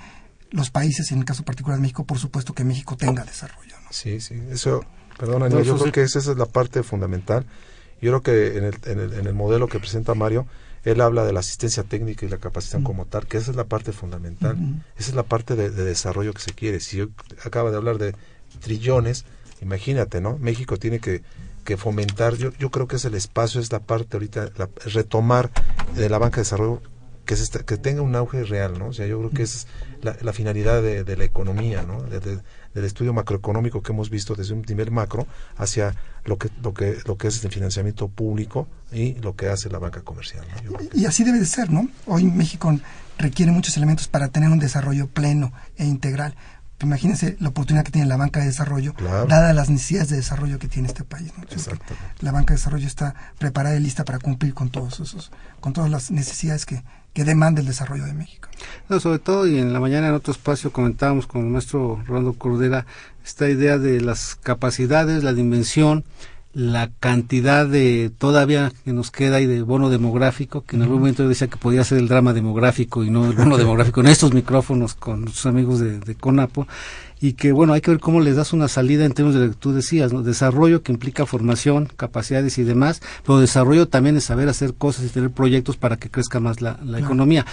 [0.52, 3.76] los países, en el caso particular de México, por supuesto que México tenga desarrollo.
[3.84, 3.88] ¿no?
[3.92, 4.84] Sí, sí, eso,
[5.18, 5.92] perdona, No, yo eso creo sí.
[5.92, 7.46] que esa, esa es la parte fundamental.
[8.02, 10.46] Yo creo que en el, en, el, en el modelo que presenta Mario,
[10.84, 13.66] él habla de la asistencia técnica y la capacitación como tal, que esa es la
[13.66, 14.56] parte fundamental.
[14.98, 16.80] Esa es la parte de, de desarrollo que se quiere.
[16.80, 17.08] Si yo
[17.44, 18.16] acaba de hablar de
[18.62, 19.26] trillones,
[19.62, 20.38] imagínate, ¿no?
[20.38, 21.24] México tiene que,
[21.66, 25.50] que fomentar, yo, yo creo que es el espacio, es la parte ahorita, la, retomar
[25.96, 26.82] de la banca de desarrollo
[27.28, 28.88] que, se está- que tenga un auge real, ¿no?
[28.88, 29.68] O sea, yo creo que esa es
[30.02, 32.02] la, la finalidad de, de la economía, ¿no?
[32.02, 32.40] De- de-
[32.74, 36.98] del estudio macroeconómico que hemos visto desde un nivel macro hacia lo que lo que
[37.06, 40.46] lo que es el financiamiento público y lo que hace la banca comercial.
[40.64, 40.78] ¿no?
[40.94, 41.88] Y así debe de ser, ¿no?
[42.06, 42.76] Hoy México
[43.18, 46.36] requiere muchos elementos para tener un desarrollo pleno e integral.
[46.80, 49.26] Imagínense la oportunidad que tiene la banca de desarrollo, Claro.
[49.26, 51.34] dadas las necesidades de desarrollo que tiene este país.
[51.36, 51.44] ¿no?
[52.20, 55.90] La banca de desarrollo está preparada y lista para cumplir con todos esos, con todas
[55.90, 56.84] las necesidades que,
[57.18, 58.48] que demanda el desarrollo de México.
[58.90, 62.34] No, sobre todo, y en la mañana en otro espacio comentábamos con el maestro Rolando
[62.34, 62.86] Cordera
[63.26, 66.04] esta idea de las capacidades, la dimensión,
[66.54, 71.24] la cantidad de todavía que nos queda y de bono demográfico, que en algún momento
[71.24, 74.36] yo decía que podía ser el drama demográfico y no el bono demográfico en estos
[74.36, 76.68] micrófonos con nuestros amigos de, de CONAPO,
[77.20, 79.54] y que bueno, hay que ver cómo les das una salida en términos de lo
[79.54, 80.22] que tú decías, ¿no?
[80.22, 85.10] desarrollo que implica formación, capacidades y demás, pero desarrollo también es saber hacer cosas y
[85.10, 87.46] tener proyectos para que crezca más la, la economía.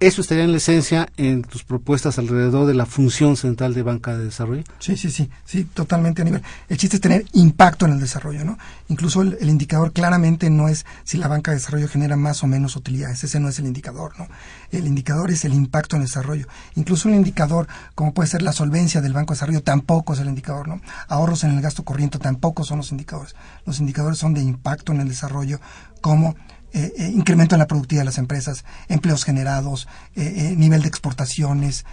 [0.00, 4.16] eso estaría en la esencia en tus propuestas alrededor de la función central de banca
[4.16, 4.64] de desarrollo.
[4.80, 6.42] Sí, sí, sí, sí, totalmente a nivel.
[6.68, 8.58] El chiste es tener impacto en el desarrollo, ¿no?
[8.88, 12.46] Incluso el, el indicador claramente no es si la banca de desarrollo genera más o
[12.48, 14.26] menos utilidades, ese no es el indicador, ¿no?
[14.72, 16.48] El indicador es el impacto en el desarrollo.
[16.74, 20.28] Incluso un indicador como puede ser la solvencia del Banco de Desarrollo tampoco es el
[20.28, 20.80] indicador, ¿no?
[21.08, 23.36] Ahorros en el gasto corriente tampoco son los indicadores.
[23.66, 25.60] Los indicadores son de impacto en el desarrollo
[26.00, 26.34] como
[26.74, 31.84] eh, eh, incremento en la productividad de las empresas, empleos generados, eh, nivel de exportaciones,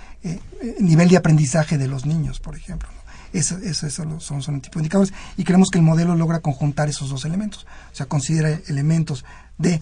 [0.79, 2.87] nivel de aprendizaje de los niños, por ejemplo.
[2.89, 2.99] ¿no?
[3.37, 6.87] Eso, eso, son, son el tipo de indicadores y creemos que el modelo logra conjuntar
[6.87, 7.67] esos dos elementos.
[7.91, 9.25] O sea, considera elementos
[9.57, 9.81] de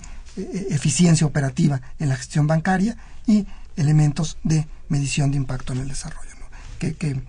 [0.69, 6.31] eficiencia operativa en la gestión bancaria y elementos de medición de impacto en el desarrollo,
[6.39, 6.45] ¿no?
[6.79, 7.21] que, que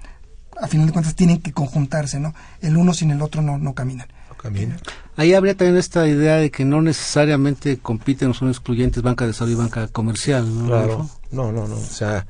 [0.60, 2.34] a final de cuentas tienen que conjuntarse, ¿no?
[2.60, 4.08] El uno sin el otro no, no caminan.
[4.38, 4.76] Camina.
[5.16, 9.32] Ahí habría también esta idea de que no necesariamente compiten o son excluyentes banca de
[9.32, 10.66] desarrollo y banca comercial, ¿no?
[10.66, 11.10] Claro.
[11.32, 11.74] No, no, no.
[11.74, 12.24] O sea,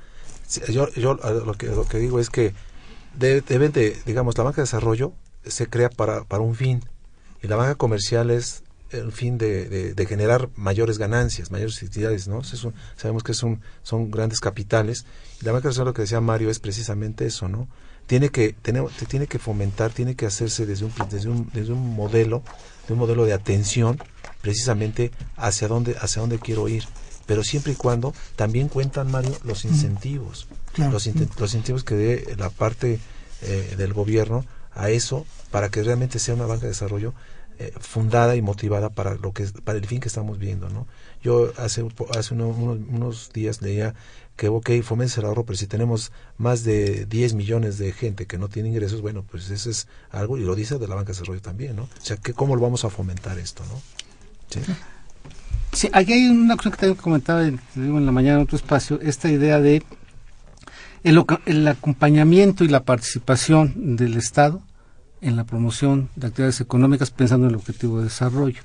[0.71, 2.55] yo, yo lo, que, lo que digo es que
[3.19, 5.13] de- deben de, digamos, la banca de desarrollo
[5.45, 6.83] se crea para, para un fin
[7.43, 12.27] y la banca comercial es el fin de, de- de generar mayores ganancias, mayores utilidades,
[12.29, 12.41] ¿no?
[12.41, 15.05] Es un- sabemos que es un- son grandes capitales
[15.41, 17.69] y la banca lo que decía Mario, es precisamente eso, ¿no?
[18.07, 18.73] Tiene que, te
[19.07, 22.43] tiene que fomentar, tiene que hacerse desde un, desde un, desde un modelo,
[22.87, 23.99] de un modelo de atención
[24.41, 26.85] precisamente hacia dónde, hacia dónde quiero ir
[27.27, 30.93] pero siempre y cuando también cuentan, Mario, los incentivos, Claro.
[30.93, 32.99] los, inte- los incentivos que dé la parte
[33.43, 37.13] eh, del gobierno a eso para que realmente sea una banca de desarrollo
[37.59, 40.87] eh, fundada y motivada para lo que para el fin que estamos viendo, ¿no?
[41.23, 41.85] Yo hace
[42.17, 43.95] hace uno- unos, unos días leía
[44.37, 48.39] que ok, fomente el ahorro, pero si tenemos más de 10 millones de gente que
[48.39, 51.15] no tiene ingresos, bueno, pues eso es algo y lo dice de la banca de
[51.15, 51.83] desarrollo también, ¿no?
[51.83, 53.81] O sea, que cómo lo vamos a fomentar esto, ¿no?
[54.51, 54.61] Sí.
[55.73, 58.57] Sí, aquí hay una cosa que también comentaba en, te en la mañana en otro
[58.57, 59.83] espacio, esta idea de
[61.05, 64.63] el, el acompañamiento y la participación del Estado
[65.21, 68.63] en la promoción de actividades económicas pensando en el objetivo de desarrollo.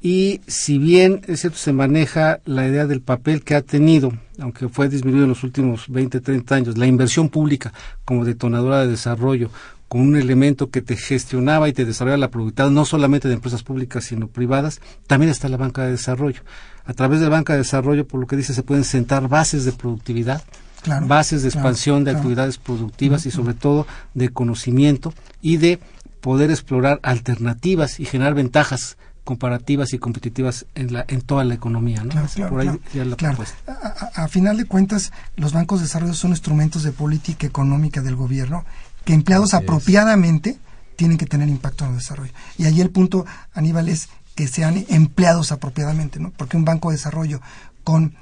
[0.00, 4.68] Y si bien es cierto, se maneja la idea del papel que ha tenido, aunque
[4.68, 7.72] fue disminuido en los últimos 20, 30 años, la inversión pública
[8.04, 9.50] como detonadora de desarrollo,
[9.88, 13.62] como un elemento que te gestionaba y te desarrollaba la productividad, no solamente de empresas
[13.62, 16.42] públicas, sino privadas, también está la banca de desarrollo.
[16.84, 19.64] A través de la banca de desarrollo, por lo que dice, se pueden sentar bases
[19.64, 20.42] de productividad,
[20.84, 22.18] Claro, bases de claro, expansión de claro.
[22.18, 25.12] actividades productivas y sobre todo de conocimiento
[25.42, 25.80] y de
[26.20, 32.04] poder explorar alternativas y generar ventajas comparativas y competitivas en la en toda la economía,
[32.04, 32.10] ¿no?
[32.10, 33.36] Claro, Es claro, por ahí claro, la claro.
[33.36, 33.72] propuesta.
[33.72, 38.02] A, a- a final de cuentas, los bancos de desarrollo son instrumentos de política económica
[38.02, 38.64] del gobierno
[39.06, 39.68] que empleados Así es.
[39.68, 40.58] apropiadamente
[40.96, 42.32] tienen que tener impacto en el desarrollo.
[42.58, 43.24] Y ahí el punto,
[43.54, 46.30] Aníbal, es que sean empleados apropiadamente, ¿no?
[46.36, 47.40] Porque un banco de desarrollo
[47.84, 48.14] con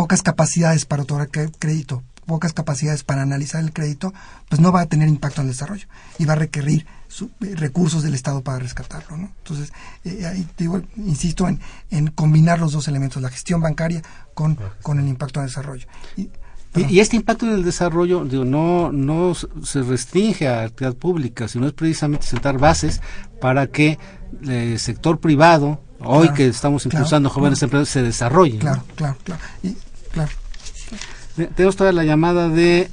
[0.00, 1.28] pocas capacidades para otorgar
[1.58, 4.14] crédito, pocas capacidades para analizar el crédito,
[4.48, 5.86] pues no va a tener impacto en el desarrollo
[6.18, 9.18] y va a requerir su- eh, recursos del Estado para rescatarlo.
[9.18, 9.30] ¿no?
[9.42, 9.72] Entonces,
[10.04, 14.00] eh, ahí te digo, insisto en, en combinar los dos elementos, la gestión bancaria
[14.32, 15.86] con, con el impacto en el desarrollo.
[16.16, 16.30] Y,
[16.76, 21.46] Y, y este impacto en el desarrollo digo, no, no se restringe a actividad pública,
[21.46, 23.02] sino es precisamente sentar bases
[23.40, 23.98] para que
[24.48, 27.66] el sector privado, hoy Claro, que estamos claro, impulsando jóvenes claro.
[27.66, 28.54] empresarios, se desarrolle.
[28.54, 28.60] ¿no?
[28.60, 29.42] claro, claro, claro.
[29.62, 29.76] Y,
[30.12, 30.30] claro.
[31.36, 32.90] Te- Tenemos todavía la llamada de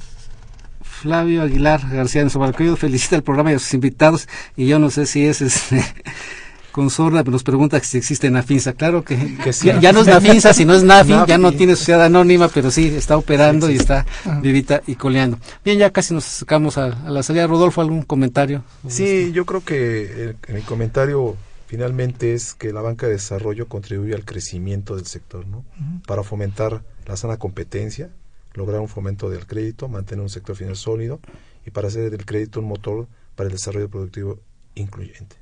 [0.82, 2.76] Flavio Aguilar García en Sobalcoyo.
[2.76, 4.28] Felicita el programa y a sus invitados.
[4.56, 5.84] Y yo no sé si es este,
[6.72, 6.90] con
[7.22, 8.72] pero nos pregunta si existe Nafinsa.
[8.72, 9.66] Claro que, Que sí.
[9.66, 11.12] ya, ya no es Nafinsa, sino es Nafi.
[11.12, 11.28] Nafi.
[11.28, 14.40] Ya no tiene sociedad anónima, pero sí está operando Sí y está Ajá.
[14.40, 15.38] vivita y coleando.
[15.64, 17.46] Bien, ya casi nos sacamos a, a la salida.
[17.46, 18.62] Rodolfo, ¿algún comentario?
[18.88, 24.14] Sí, yo creo que el, mi comentario finalmente es que la banca de desarrollo contribuye
[24.14, 25.64] al crecimiento del sector, ¿no?
[26.06, 28.10] Para fomentar la sana competencia,
[28.52, 31.20] lograr un fomento del crédito, mantener un sector financiero sólido
[31.66, 34.38] y para hacer del crédito un motor para el desarrollo productivo
[34.74, 35.36] incluyente.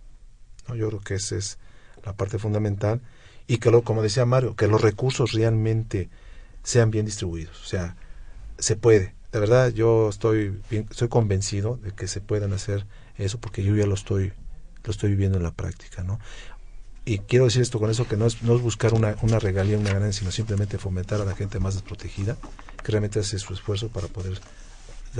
[0.68, 0.76] ¿no?
[0.76, 1.58] Yo creo que esa es
[2.04, 3.00] la parte fundamental
[3.48, 6.08] y que, lo, como decía Mario, que los recursos realmente
[6.62, 7.60] sean bien distribuidos.
[7.62, 7.96] O sea,
[8.58, 9.14] se puede.
[9.32, 12.86] De verdad, yo estoy, bien, estoy convencido de que se puedan hacer
[13.16, 14.32] eso porque yo ya lo estoy,
[14.84, 16.20] lo estoy viviendo en la práctica, ¿no?
[17.09, 19.78] Y quiero decir esto con eso que no es, no es buscar una, una regalía,
[19.78, 22.36] una ganancia, sino simplemente fomentar a la gente más desprotegida,
[22.82, 24.40] que realmente hace su esfuerzo para poder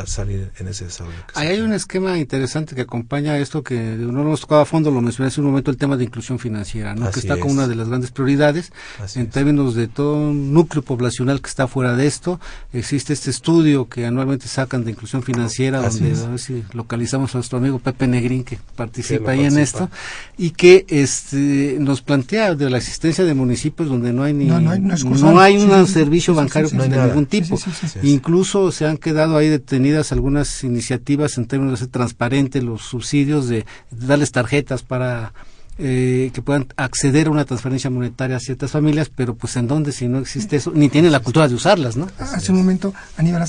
[0.05, 1.16] salir en ese desarrollo.
[1.34, 4.90] Ahí hay un esquema interesante que acompaña esto que no lo hemos tocado a fondo,
[4.90, 7.11] lo mencioné hace un momento, el tema de inclusión financiera, ¿no?
[7.11, 8.72] que está como una de las grandes prioridades
[9.03, 9.32] Así en es.
[9.32, 12.38] términos de todo un núcleo poblacional que está fuera de esto.
[12.74, 16.20] Existe este estudio que anualmente sacan de inclusión financiera, Así donde es.
[16.22, 19.88] a ver si localizamos a nuestro amigo Pepe Negrín que participa ahí en esto
[20.36, 24.61] y que este nos plantea de la existencia de municipios donde no hay ni No,
[24.61, 25.34] no hay- no hay sucursal.
[25.34, 27.57] no hay Sí, un sí, servicio sí, bancario sí, sí, de ningún tipo.
[27.57, 27.86] sí, sí, sí.
[27.86, 28.05] Así es.
[28.05, 29.49] Incluso se han quedado ahí
[29.95, 35.32] algunas iniciativas en términos de hacer transparente los subsidios, de, darles tarjetas para
[35.78, 39.93] eh, que puedan acceder a una transferencia monetaria a ciertas familias, pero pues en dónde
[39.93, 42.09] si no existe eso, ni tienen la cultura de usarlas, ¿no?
[42.18, 43.43] Hace un momento, Aníbal,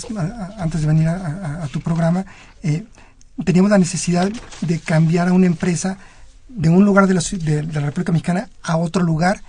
[0.58, 2.26] antes de venir a, tu programa,
[2.64, 2.84] eh,
[3.44, 4.30] teníamos la necesidad
[4.62, 5.98] de cambiar a una empresa
[6.50, 9.42] de un lugar de la, de, de la República Mexicana a otro lugar,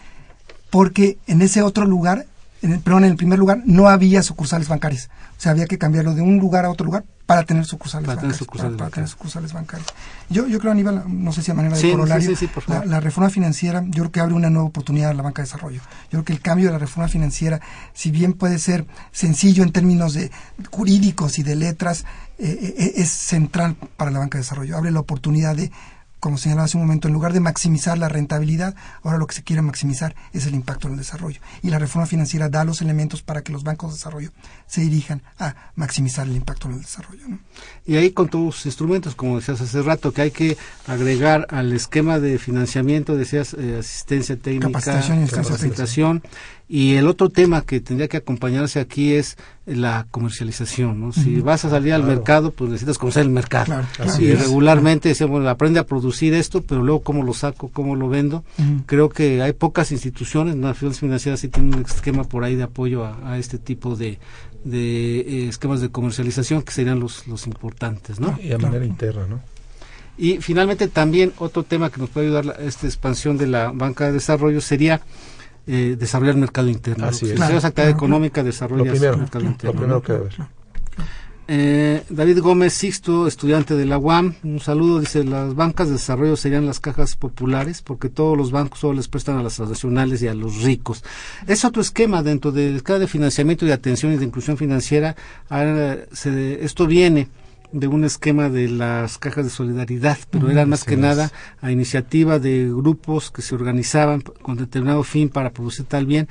[0.70, 2.26] porque en ese otro lugar,
[2.62, 5.08] en el, perdón, en el primer lugar, no había sucursales bancarias.
[5.36, 8.16] O sea, había que cambiarlo de un lugar a otro lugar para tener sucursales Para
[8.20, 8.38] tener bancarias.
[8.38, 9.88] sucursales para, para tener sucursales bancarias.
[10.30, 12.62] Yo, yo creo, Aníbal, no sé si a manera de Sí, corolario, sí, sí, por
[12.64, 12.86] favor.
[12.86, 15.46] la- la reforma financiera yo creo que abre una nueva oportunidad a la banca de
[15.46, 15.80] desarrollo.
[16.04, 17.60] Yo creo que el cambio de la reforma financiera,
[17.94, 20.30] si bien puede ser sencillo en términos de
[20.70, 22.04] jurídicos y de letras,
[22.38, 24.76] eh, eh, es central para la banca de desarrollo.
[24.76, 25.70] Abre la oportunidad de,
[26.20, 29.42] como señalaba hace un momento, en lugar de maximizar la rentabilidad, ahora lo que se
[29.42, 31.40] quiere maximizar es el impacto en el desarrollo.
[31.62, 34.30] Y la reforma financiera da los elementos para que los bancos de desarrollo
[34.66, 37.28] se dirijan a maximizar el impacto en el desarrollo.
[37.28, 37.38] ¿no?
[37.86, 40.56] Y ahí con todos los instrumentos, como decías hace rato, que hay que
[40.86, 46.22] agregar al esquema de financiamiento, decías eh, asistencia técnica, Capacitación y asistencia capacitación.
[46.70, 51.00] Y el otro tema que tendría que acompañarse aquí es la comercialización.
[51.00, 51.12] ¿no?
[51.12, 52.14] Si vas a salir al Claro.
[52.16, 53.64] mercado, pues necesitas conocer el mercado.
[53.66, 54.10] Claro, claro.
[54.10, 57.96] Así y regularmente decíamos, bueno, aprende a producir esto, pero luego cómo lo saco, cómo
[57.96, 58.44] lo vendo.
[58.84, 62.64] Creo que hay pocas instituciones, las finanzas financieras sí tienen un esquema por ahí de
[62.64, 64.18] apoyo a, a este tipo de,
[64.64, 68.38] de eh, esquemas de comercialización que serían los, los importantes, ¿no?
[68.42, 69.40] Y a manera interna, ¿no?
[70.18, 74.04] Y finalmente también otro tema que nos puede ayudar a esta expansión de la banca
[74.06, 75.00] de desarrollo sería
[75.68, 77.06] eh, desarrollar el mercado interno.
[77.06, 77.40] Así Si es.
[77.40, 79.72] actividad Claro, económica, Lo desarrollas primero, el mercado lo interno.
[79.80, 80.02] primero ¿no?
[80.02, 80.28] que debe.
[81.50, 86.36] Eh, David Gómez Sixto, estudiante de la UAM, un saludo, dice, las bancas de desarrollo
[86.36, 90.28] serían las cajas populares porque todos los bancos solo les prestan a las transnacionales y
[90.28, 91.02] a los ricos.
[91.46, 95.16] Es otro esquema dentro del esquema de financiamiento y de atención y de inclusión financiera.
[95.48, 97.28] ah, se- esto viene
[97.72, 101.00] de un esquema de las cajas de solidaridad, pero eran más así que es.
[101.00, 106.28] nada a iniciativa de grupos que se organizaban con determinado fin para producir tal bien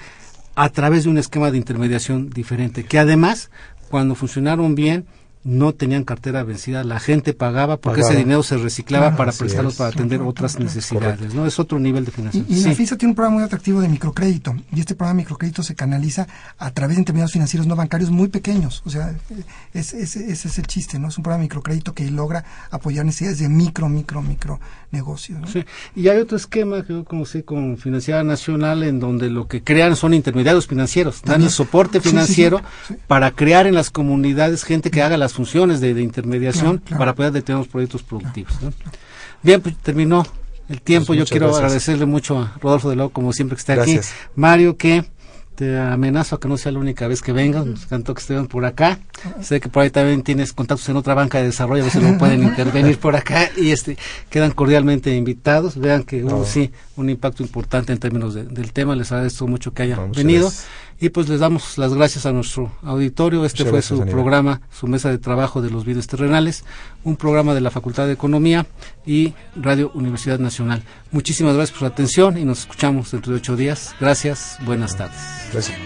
[0.55, 3.51] a través de un esquema de intermediación diferente, que además,
[3.89, 5.05] cuando funcionaron bien,
[5.47, 8.13] no tenían cartera vencida, la gente pagaba porque Pagaba.
[8.15, 9.77] ese dinero se reciclaba Claro, para prestarlos es.
[9.77, 11.45] para atender otras necesidades, ¿no?
[11.45, 12.45] Es otro nivel de financiación.
[12.57, 12.75] y la Sí.
[12.75, 16.27] FISA tiene un programa muy atractivo de microcrédito y este programa de microcrédito se canaliza
[16.57, 18.81] a través de intermediarios financieros no bancarios muy pequeños.
[18.85, 19.43] O sea, eh,
[19.73, 21.07] es- es- ese es el chiste, ¿no?
[21.07, 24.59] Es un programa de microcrédito que logra apoyar necesidades de micro, micro, micro
[24.91, 25.39] negocios.
[25.39, 25.47] ¿no?
[25.47, 25.63] Sí.
[25.95, 29.95] Y hay otro esquema que yo conocí con Financiera Nacional en donde lo que crean
[29.95, 32.95] son intermediarios financieros, dan el soporte Sí, sí, sí, financiero sí.
[33.07, 36.99] para crear en las comunidades gente que haga las funciones de, de intermediación Claro, claro.
[36.99, 38.53] para poder detener los proyectos productivos.
[38.61, 38.73] ¿no?
[39.43, 40.25] Bien, pues terminó
[40.67, 41.07] el tiempo.
[41.07, 41.63] Pues yo quiero gracias.
[41.63, 44.11] agradecerle mucho a Rodolfo de Lobo, como siempre que está Gracias.
[44.11, 44.19] aquí.
[44.35, 45.05] Mario, que
[45.55, 47.65] te amenazo a que no sea la única vez que vengas.
[47.65, 48.99] Nos encantó que estén por acá.
[49.41, 52.15] Sé que por ahí también tienes contactos en otra banca de desarrollo, a veces no
[52.19, 53.97] pueden intervenir por acá y este
[54.29, 55.75] quedan cordialmente invitados.
[55.77, 56.45] Vean que hubo No.
[56.45, 58.95] sí un impacto importante en términos de- del tema.
[58.95, 60.41] Les agradezco mucho que hayan No, venido.
[60.47, 60.67] gracias.
[60.99, 63.45] Y pues les damos las gracias a nuestro auditorio.
[63.45, 64.13] Este Muchas fue gracias, su Aníbal.
[64.13, 66.65] programa, su mesa de trabajo de los bienes terrenales,
[67.03, 68.65] un programa de la Facultad de Economía
[69.05, 70.81] y Radio Universidad Nacional.
[71.11, 73.93] Muchísimas gracias por su atención y nos escuchamos dentro de ocho días.
[73.99, 75.19] Gracias, buenas tardes.
[75.53, 75.77] Gracias.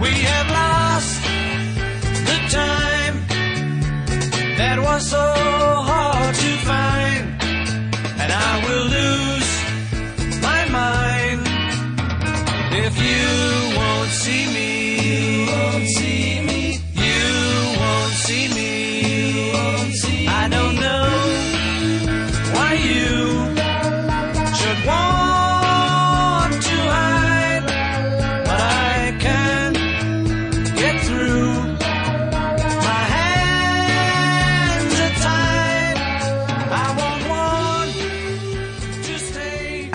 [0.00, 1.37] We have lost
[4.88, 5.26] was so
[5.90, 7.24] hard to find.
[8.22, 9.47] And I will lose